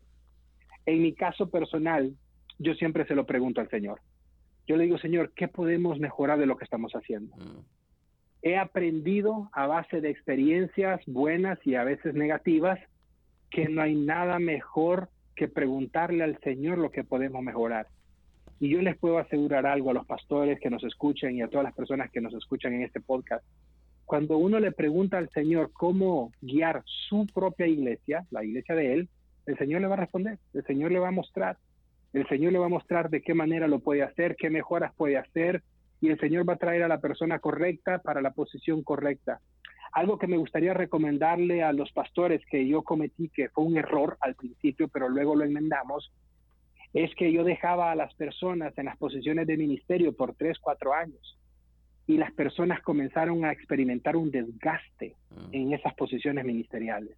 [0.86, 2.14] En mi caso personal,
[2.60, 4.00] yo siempre se lo pregunto al Señor.
[4.68, 7.36] Yo le digo, Señor, ¿qué podemos mejorar de lo que estamos haciendo?
[7.36, 7.60] Mm.
[8.42, 12.80] He aprendido a base de experiencias buenas y a veces negativas
[13.50, 17.88] que no hay nada mejor que preguntarle al Señor lo que podemos mejorar.
[18.60, 21.66] Y yo les puedo asegurar algo a los pastores que nos escuchan y a todas
[21.66, 23.46] las personas que nos escuchan en este podcast.
[24.06, 29.10] Cuando uno le pregunta al Señor cómo guiar su propia iglesia, la iglesia de Él,
[29.46, 31.58] el Señor le va a responder, el Señor le va a mostrar,
[32.14, 35.18] el Señor le va a mostrar de qué manera lo puede hacer, qué mejoras puede
[35.18, 35.64] hacer,
[36.02, 39.40] y el Señor va a traer a la persona correcta para la posición correcta.
[39.92, 44.18] Algo que me gustaría recomendarle a los pastores que yo cometí, que fue un error
[44.22, 46.12] al principio, pero luego lo enmendamos,
[46.96, 50.94] es que yo dejaba a las personas en las posiciones de ministerio por tres, cuatro
[50.94, 51.38] años
[52.08, 55.50] y las personas comenzaron a experimentar un desgaste mm.
[55.52, 57.18] en esas posiciones ministeriales.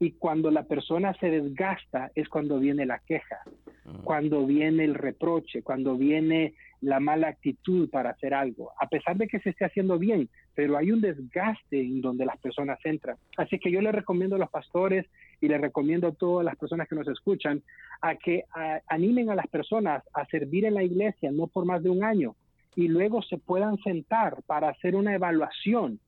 [0.00, 3.38] Y cuando la persona se desgasta es cuando viene la queja,
[3.84, 4.02] mm.
[4.02, 9.28] cuando viene el reproche, cuando viene la mala actitud para hacer algo, a pesar de
[9.28, 13.16] que se esté haciendo bien, pero hay un desgaste en donde las personas entran.
[13.36, 15.06] Así que yo le recomiendo a los pastores
[15.40, 17.62] y le recomiendo a todas las personas que nos escuchan
[18.00, 18.44] a que
[18.88, 22.34] animen a las personas a servir en la iglesia, no por más de un año,
[22.74, 26.00] y luego se puedan sentar para hacer una evaluación.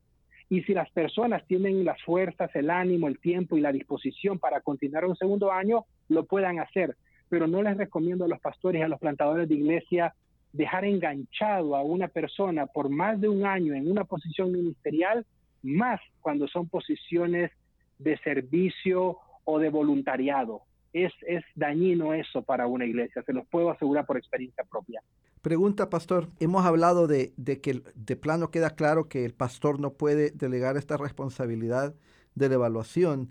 [0.48, 4.62] Y si las personas tienen las fuerzas, el ánimo, el tiempo y la disposición para
[4.62, 6.96] continuar un segundo año, lo puedan hacer.
[7.28, 10.12] Pero no les recomiendo a los pastores y a los plantadores de iglesia
[10.52, 15.24] dejar enganchado a una persona por más de un año en una posición ministerial,
[15.62, 17.50] más cuando son posiciones
[17.98, 20.62] de servicio o de voluntariado.
[20.92, 25.00] Es, es dañino eso para una iglesia, se los puedo asegurar por experiencia propia.
[25.40, 26.28] Pregunta, pastor.
[26.38, 30.76] Hemos hablado de, de, que de plano queda claro que el pastor no puede delegar
[30.76, 31.94] esta responsabilidad
[32.34, 33.30] de la evaluación,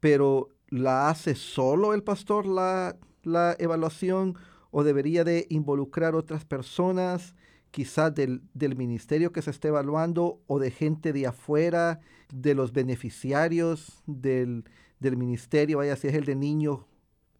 [0.00, 4.36] pero ¿la hace solo el pastor la, la evaluación
[4.70, 7.34] o debería de involucrar otras personas,
[7.70, 12.00] quizás del, del, ministerio que se esté evaluando o de gente de afuera,
[12.32, 14.64] de los beneficiarios del,
[15.00, 16.80] del ministerio, vaya si es el de niños,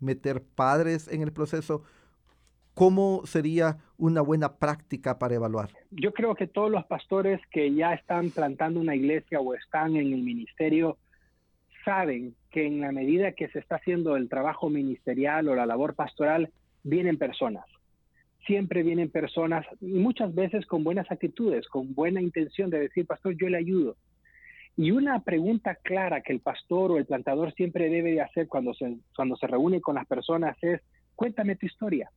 [0.01, 1.83] meter padres en el proceso.
[2.75, 5.71] ¿Cómo sería una buena práctica para evaluar?
[5.91, 10.13] Yo creo que todos los pastores que ya están plantando una iglesia o están en
[10.13, 10.97] el ministerio
[11.85, 15.95] saben que en la medida que se está haciendo el trabajo ministerial o la labor
[15.95, 16.53] pastoral,
[16.83, 17.65] vienen personas.
[18.47, 23.49] Siempre vienen personas, muchas veces con buenas actitudes, con buena intención de decir, pastor, yo
[23.49, 23.97] le ayudo.
[24.77, 28.73] Y una pregunta clara que el pastor o el plantador siempre debe de hacer cuando
[28.75, 30.81] se, cuando se reúne con las personas es,
[31.17, 32.11] cuéntame tu historia.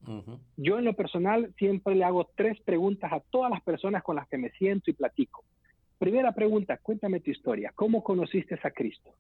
[0.58, 4.28] Yo en lo personal siempre le hago tres preguntas a todas las personas con las
[4.30, 5.44] que me siento y platico.
[5.98, 7.72] Primera pregunta, cuéntame tu historia.
[7.74, 9.12] ¿Cómo conociste a Cristo?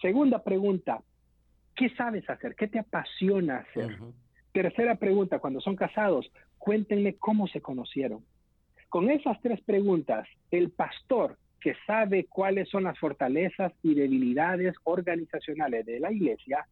[0.00, 1.02] Segunda pregunta,
[1.78, 2.56] ¿Qué sabes hacer?
[2.56, 3.96] ¿Qué te apasiona hacer?
[4.52, 8.24] Tercera pregunta, cuando son casados, cuéntenme cómo se conocieron.
[8.88, 15.84] Con esas tres preguntas, el pastor que sabe cuáles son las fortalezas y debilidades organizacionales
[15.84, 16.66] de la iglesia,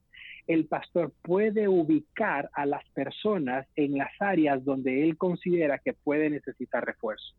[0.47, 6.31] el pastor puede ubicar a las personas en las áreas donde él considera que puede
[6.31, 7.35] necesitar refuerzo.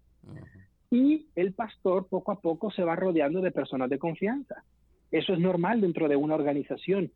[0.91, 4.63] Y el pastor poco a poco se va rodeando de personas de confianza.
[5.11, 7.11] Eso es normal dentro de una organización.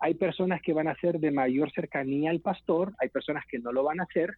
[0.00, 3.72] Hay personas que van a ser de mayor cercanía al pastor, hay personas que no
[3.72, 4.34] lo van a hacer,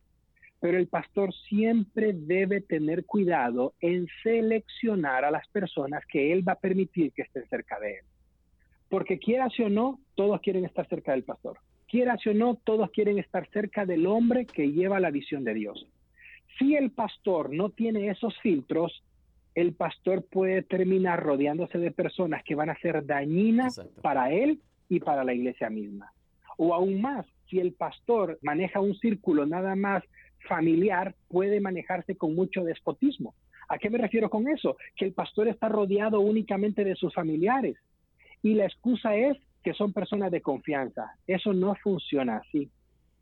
[0.60, 6.52] pero el pastor siempre debe tener cuidado en seleccionar a las personas que él va
[6.52, 8.04] a permitir que estén cerca de él.
[8.88, 11.58] Porque quieras o no, todos quieren estar cerca del pastor.
[11.88, 15.86] Quieras o no, todos quieren estar cerca del hombre que lleva la visión de Dios.
[16.58, 19.02] Si el pastor no tiene esos filtros,
[19.54, 24.60] el pastor puede terminar rodeándose de personas que van a ser dañinas para él
[24.90, 26.12] y para la iglesia misma.
[26.58, 30.04] O aún más, si el pastor maneja un círculo nada más
[30.46, 33.34] familiar, puede manejarse con mucho despotismo.
[33.68, 34.76] ¿A qué me refiero con eso?
[34.96, 37.76] Que el pastor está rodeado únicamente de sus familiares
[38.42, 41.14] y la excusa es que son personas de confianza.
[41.26, 42.70] Eso no funciona así.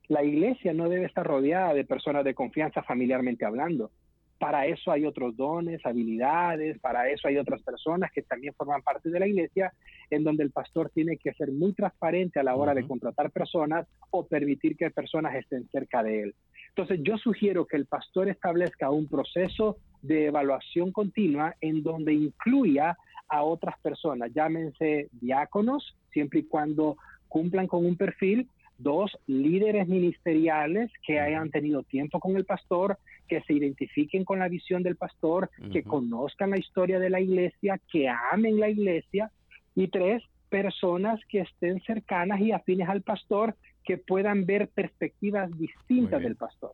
[0.09, 3.91] La iglesia no debe estar rodeada de personas de confianza familiarmente hablando.
[4.39, 9.11] Para eso hay otros dones, habilidades, para eso hay otras personas que también forman parte
[9.11, 9.73] de la iglesia,
[10.11, 13.87] en donde el pastor tiene que ser muy transparente a la hora de contratar personas
[14.11, 16.35] o permitir que personas estén cerca de él.
[16.69, 22.97] Entonces yo sugiero que el pastor establezca un proceso de evaluación continua en donde incluya
[23.29, 26.97] a otras personas, llámense diáconos, siempre y cuando
[27.29, 28.49] cumplan con un perfil,
[28.79, 34.49] Dos, líderes ministeriales que hayan tenido tiempo con el pastor, que se identifiquen con la
[34.49, 39.33] visión del pastor, que conozcan la historia de la iglesia, que amen la iglesia.
[39.75, 46.23] Y tres, personas que estén cercanas y afines al pastor, que puedan ver perspectivas distintas
[46.23, 46.73] del pastor.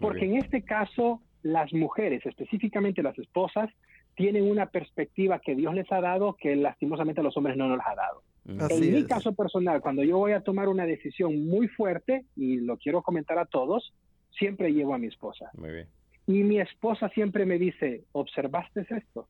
[0.00, 3.70] Porque en este caso, las mujeres, específicamente las esposas,
[4.14, 7.80] tienen una perspectiva que Dios les ha dado que lastimosamente a los hombres no nos
[7.84, 12.24] ha dado en mi caso personal, cuando yo voy a tomar una decisión muy fuerte,
[12.36, 13.92] y lo quiero comentar a todos,
[14.30, 15.50] siempre llevo a mi esposa.
[15.54, 15.86] Muy bien.
[16.26, 19.28] Y mi esposa siempre me dice, ¿observaste esto?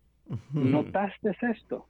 [0.53, 1.87] ¿Notaste esto?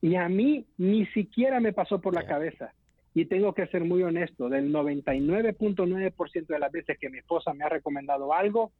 [0.00, 2.72] Y a mí ni siquiera me pasó por la cabeza.
[3.14, 7.64] Y tengo que ser muy honesto, del 99.9% de las veces que mi esposa me
[7.64, 8.72] ha recomendado algo,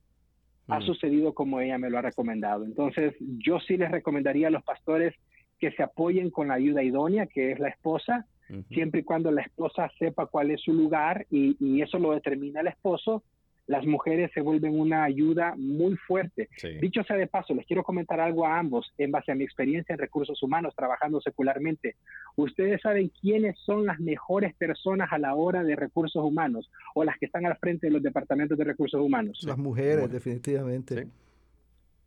[0.69, 2.65] ha sucedido como ella me lo ha recomendado.
[2.65, 5.15] Entonces, yo sí les recomendaría a los pastores
[5.63, 8.27] que se apoyen con la ayuda idónea, que es la esposa,
[8.75, 12.67] siempre y cuando la esposa sepa cuál es su lugar y, eso lo determina el
[12.67, 13.23] esposo,
[13.69, 16.49] las mujeres se vuelven una ayuda muy fuerte.
[16.81, 19.93] Dicho sea de paso, les quiero comentar algo a ambos en base a mi experiencia
[19.93, 21.95] en recursos humanos trabajando secularmente.
[22.35, 27.17] Ustedes saben quiénes son las mejores personas a la hora de recursos humanos o las
[27.19, 29.39] que están al frente de los departamentos de recursos humanos.
[29.47, 31.07] Las mujeres, definitivamente.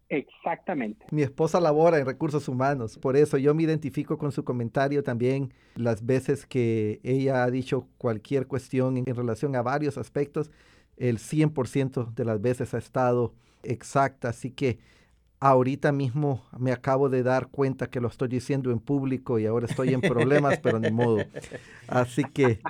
[0.09, 1.05] Exactamente.
[1.11, 5.51] Mi esposa labora en recursos humanos, por eso yo me identifico con su comentario también
[5.75, 10.51] las veces que ella ha dicho cualquier cuestión en, relación a varios aspectos,
[10.97, 13.33] el 100% de las veces ha estado
[13.63, 14.77] exacta, así que
[15.39, 19.65] ahorita mismo me acabo de dar cuenta que lo estoy diciendo en público y ahora
[19.65, 21.23] estoy en problemas, pero ni modo.
[21.87, 22.59] Así que...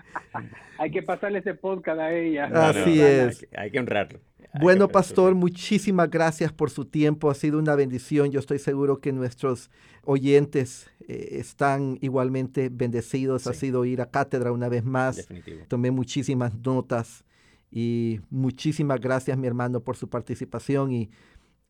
[0.78, 2.50] Hay que pasarle ese podcast a ella.
[2.54, 3.48] Así es.
[3.56, 4.20] hay que honrarlo.
[4.62, 7.30] Bueno, pastor, muchísimas gracias por su tiempo.
[7.30, 8.32] Ha sido una bendición.
[8.32, 9.70] Yo estoy seguro que nuestros
[10.04, 13.48] oyentes eh, están igualmente bendecidos.
[13.48, 15.28] Ha sido ir a cátedra una vez más.
[15.68, 17.26] Tomé muchísimas notas
[17.72, 21.10] y muchísimas gracias, mi hermano, por su participación y,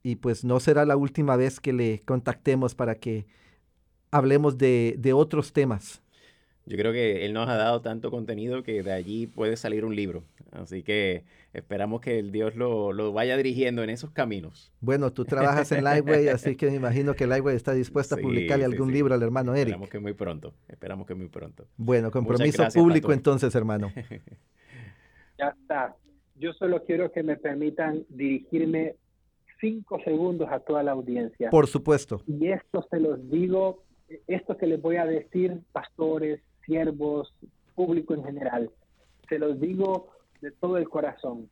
[0.03, 3.25] y pues no será la última vez que le contactemos para que
[4.11, 6.01] hablemos de, de otros temas.
[6.67, 9.95] Yo creo que él nos ha dado tanto contenido que de allí puede salir un
[9.95, 10.23] libro.
[10.51, 14.71] Así que esperamos que el Dios lo, vaya dirigiendo en esos caminos.
[14.81, 18.65] Bueno, tú trabajas en Lightway, así que me imagino que Lightway está dispuesta a publicarle
[18.65, 19.67] algún libro al hermano Eric.
[19.67, 21.67] Esperamos que muy pronto, esperamos que muy pronto.
[21.77, 23.91] Bueno, compromiso público entonces, hermano.
[25.37, 25.95] ya está.
[26.35, 28.95] Yo solo quiero que me permitan dirigirme
[29.61, 31.49] cinco segundos a toda la audiencia.
[31.49, 32.21] Por supuesto.
[32.27, 33.83] Y esto se los digo,
[34.27, 37.33] esto que les voy a decir, pastores, siervos,
[37.75, 38.71] público en general.
[39.29, 40.09] Se los digo
[40.41, 41.49] de todo el corazón.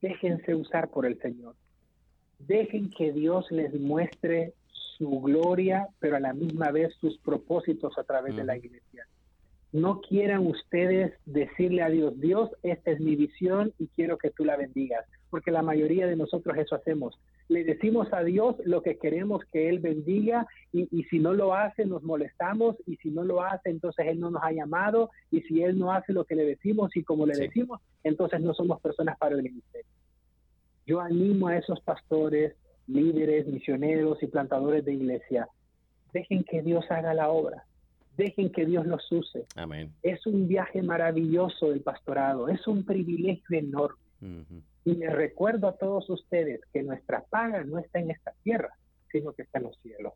[0.00, 1.54] Déjense usar por el Señor.
[2.38, 4.54] Dejen que Dios les muestre
[4.96, 9.06] su gloria, pero a la misma vez sus propósitos a través de la iglesia.
[9.70, 14.44] no quieran ustedes decirle a Dios, Dios, esta es mi visión y quiero que tú
[14.46, 17.18] la bendigas, porque la mayoría de nosotros eso hacemos.
[17.48, 21.86] Le decimos a Dios lo que queremos que Él bendiga y, si no lo hace
[21.86, 25.62] nos molestamos y si no lo hace entonces Él no nos ha llamado y si
[25.62, 29.16] Él no hace lo que le decimos y como le decimos, entonces no somos personas
[29.18, 29.90] para el ministerio.
[30.86, 32.54] Yo animo a esos pastores,
[32.86, 35.48] líderes, misioneros y plantadores de iglesia,
[36.12, 37.64] dejen que Dios haga la obra
[38.18, 39.46] Dejen que Dios los use.
[39.54, 39.92] Amén.
[40.02, 43.96] Es un viaje maravilloso del pastorado, es un privilegio enorme.
[44.88, 48.70] Y les recuerdo a todos ustedes que nuestra paga no está en esta tierra,
[49.12, 50.14] sino que está en los cielos.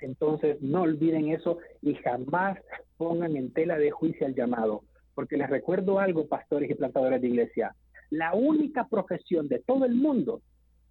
[0.00, 2.56] Entonces, no olviden eso y jamás
[2.96, 4.84] pongan en tela de juicio el llamado.
[5.16, 7.74] Porque les recuerdo algo, pastores y plantadores de iglesia.
[8.10, 10.40] La única profesión de todo el mundo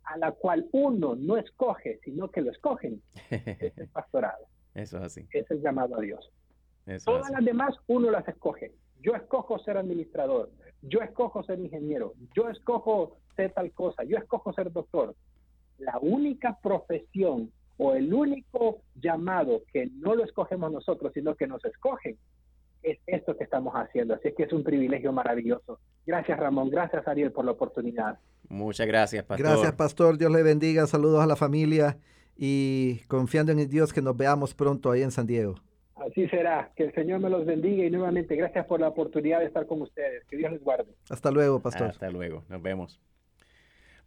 [0.04, 4.46] a la cual uno no escoge, sino que lo escogen, es el pastorado.
[4.76, 5.26] Eso es así.
[5.32, 6.30] Es el llamado a Dios.
[7.06, 8.74] Todas las demás uno las escoge.
[9.02, 10.50] Yo escojo ser administrador,
[10.82, 15.16] yo escojo ser ingeniero, yo escojo ser tal cosa, yo escojo ser doctor.
[15.78, 21.64] La única profesión o el único llamado que no lo escogemos nosotros, sino que nos
[21.64, 22.18] escogen,
[22.84, 24.14] es esto que estamos haciendo.
[24.14, 25.80] Así que es un privilegio maravilloso.
[26.06, 28.20] Gracias Ramón, gracias Ariel por la oportunidad.
[28.50, 29.48] Muchas gracias, Pastor.
[29.48, 30.18] Gracias, Pastor.
[30.18, 30.88] Dios le bendiga.
[30.88, 31.98] Saludos a la familia
[32.36, 35.56] y confiando en Dios que nos veamos pronto ahí en San Diego.
[36.06, 36.72] Así será.
[36.76, 39.82] Que el Señor me los bendiga y nuevamente gracias por la oportunidad de estar con
[39.82, 40.24] ustedes.
[40.26, 40.94] Que Dios les guarde.
[41.10, 41.88] Hasta luego, pastor.
[41.88, 42.44] Hasta luego.
[42.50, 43.00] Nos vemos.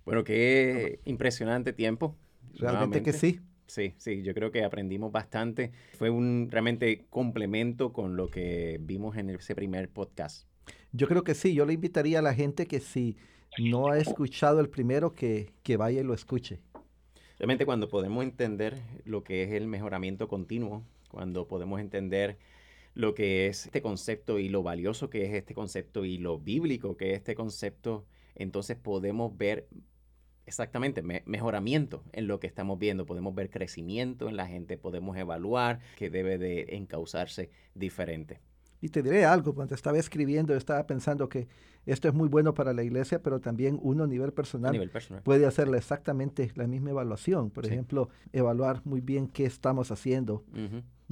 [0.05, 2.17] Bueno, qué impresionante tiempo.
[2.55, 3.41] Realmente que sí.
[3.67, 5.73] Sí, sí, yo creo que aprendimos bastante.
[5.95, 10.47] Fue un realmente complemento con lo que vimos en ese primer podcast.
[10.93, 11.55] Yo creo que sí.
[11.55, 13.17] Yo le invitaría a la gente que si
[13.59, 16.61] no ha escuchado el primero, que, que vaya y lo escuche.
[17.39, 22.39] Realmente cuando podemos entender lo que es el mejoramiento continuo, cuando podemos entender
[22.95, 26.97] lo que es este concepto y lo valioso que es este concepto y lo bíblico
[26.97, 28.05] que es este concepto,
[28.35, 29.69] entonces podemos ver
[30.47, 35.81] exactamente mejoramiento en lo que estamos viendo, podemos ver crecimiento en la gente, podemos evaluar
[35.97, 38.41] que debe de encauzarse diferente.
[38.81, 41.47] Y te diré algo, cuando estaba escribiendo, estaba pensando que
[41.87, 44.91] esto es muy bueno para la iglesia, pero también uno a nivel personal,
[45.23, 47.51] puede hacerle exactamente la misma evaluación.
[47.51, 50.45] Por ejemplo, evaluar muy bien qué estamos haciendo.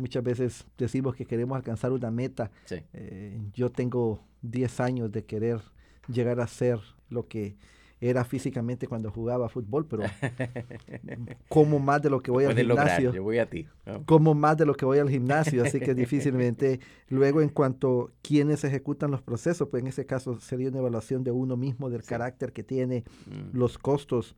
[0.01, 2.51] Muchas veces decimos que queremos alcanzar una meta.
[2.93, 5.61] Eh, yo tengo 10 años de querer
[6.09, 7.57] llegar a ser lo que
[8.01, 10.05] era físicamente cuando jugaba fútbol, pero
[11.49, 13.13] como más de lo que voy al gimnasio.
[13.13, 13.69] yo voy a ti.
[14.07, 16.81] Como más de lo que voy al gimnasio, así que difícilmente.
[17.09, 21.25] Luego, en cuanto a quienes ejecutan los procesos, pues en ese caso sería una evaluación
[21.25, 23.57] de uno mismo, del carácter que tiene, mm.
[23.57, 24.35] los costos.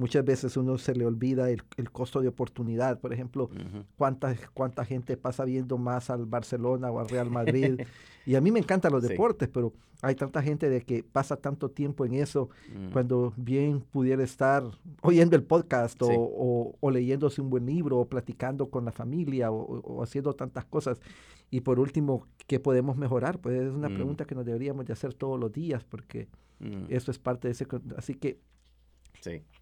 [0.00, 2.98] Muchas veces uno se le olvida el, costo de oportunidad.
[2.98, 3.50] Por ejemplo,
[3.98, 7.82] cuánta, cuánta gente pasa viendo más al Barcelona o al Real Madrid.
[8.24, 11.68] y a mí me encantan los deportes, pero hay tanta gente de que pasa tanto
[11.68, 12.92] tiempo en eso mm.
[12.92, 14.64] cuando bien pudiera estar
[15.02, 20.02] oyendo el podcast o, o, leyéndose un buen libro o platicando con la familia o,
[20.02, 20.98] haciendo tantas cosas.
[21.50, 23.38] Y por último, ¿qué podemos mejorar?
[23.38, 23.94] Pues es una mm.
[23.96, 26.26] pregunta que nos deberíamos de hacer todos los días porque
[26.60, 26.84] mm.
[26.88, 27.66] eso es parte de ese...
[27.98, 28.40] Así que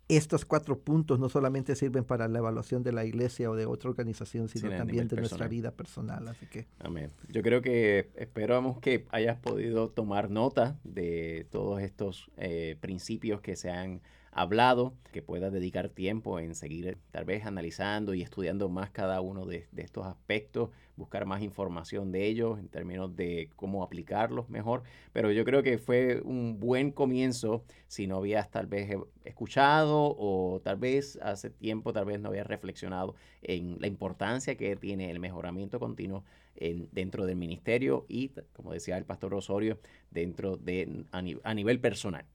[0.09, 3.91] estos cuatro puntos no solamente sirven para la evaluación de la iglesia o de otra
[3.91, 6.27] organización, sino también de nuestra vida personal.
[6.29, 6.67] Así que.
[6.79, 7.11] Amén.
[7.29, 13.55] Yo creo que esperamos que hayas podido tomar nota de todos estos eh, principios que
[13.57, 14.01] se han
[14.33, 19.45] hablado, que puedas dedicar tiempo en seguir tal vez analizando y estudiando más cada uno
[19.47, 24.83] de, estos aspectos, buscar más información de ellos en términos de cómo aplicarlos mejor.
[25.13, 28.91] Pero yo creo que fue un buen comienzo si no habías tal vez
[29.25, 34.77] escuchado o tal vez hace tiempo tal vez no habías reflexionado en la importancia que
[34.77, 36.25] tiene el mejoramiento continuo
[36.57, 39.79] en, dentro del ministerio y, como decía el pastor Osorio,
[40.11, 42.27] dentro de a nivel personal.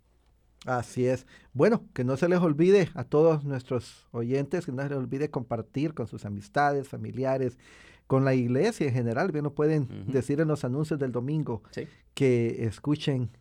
[0.65, 1.27] Así es.
[1.53, 5.29] Bueno, que no se les olvide a todos nuestros oyentes, que no se les olvide
[5.29, 7.57] compartir con sus amistades, familiares,
[8.13, 9.31] con la iglesia en general.
[9.31, 11.63] Bien, lo pueden decir en los anuncios del domingo
[12.13, 13.31] que escuchen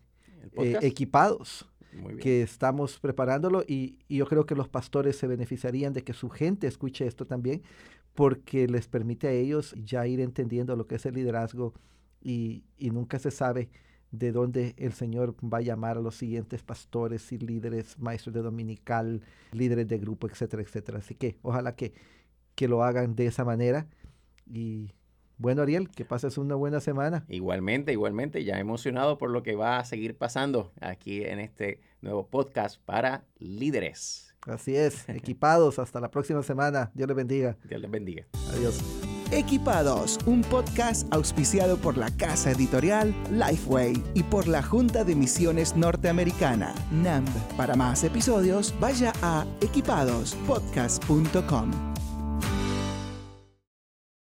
[0.53, 1.69] eh, equipados,
[2.19, 6.65] que estamos preparándolo y, yo creo que los pastores se beneficiarían de que su gente
[6.65, 7.61] escuche esto también,
[8.15, 11.75] porque les permite a ellos ya ir entendiendo lo que es el liderazgo
[12.19, 13.69] y, y nunca se sabe
[14.09, 18.41] de dónde el Señor va a llamar a los siguientes pastores y líderes, maestros de
[18.41, 19.21] dominical,
[19.51, 20.97] líderes de grupo, etcétera, etcétera.
[20.97, 21.93] Así que ojalá que,
[22.55, 23.85] que lo hagan de esa manera.
[24.53, 24.93] Y
[25.37, 27.25] bueno, Ariel, que pases una buena semana.
[27.27, 32.27] Igualmente, igualmente, ya emocionado por lo que va a seguir pasando aquí en este nuevo
[32.27, 34.35] podcast para líderes.
[34.41, 35.79] Así es, equipados.
[35.79, 36.91] Hasta la próxima semana.
[36.93, 37.57] Dios les bendiga.
[37.67, 38.27] Dios les bendiga.
[38.51, 38.79] Adiós.
[39.31, 45.75] Equipados, un podcast auspiciado por la casa editorial Lifeway y por la Junta de Misiones
[45.75, 47.57] Norteamericana, NAMB.
[47.57, 51.92] Para más episodios, vaya a equipadospodcast.com.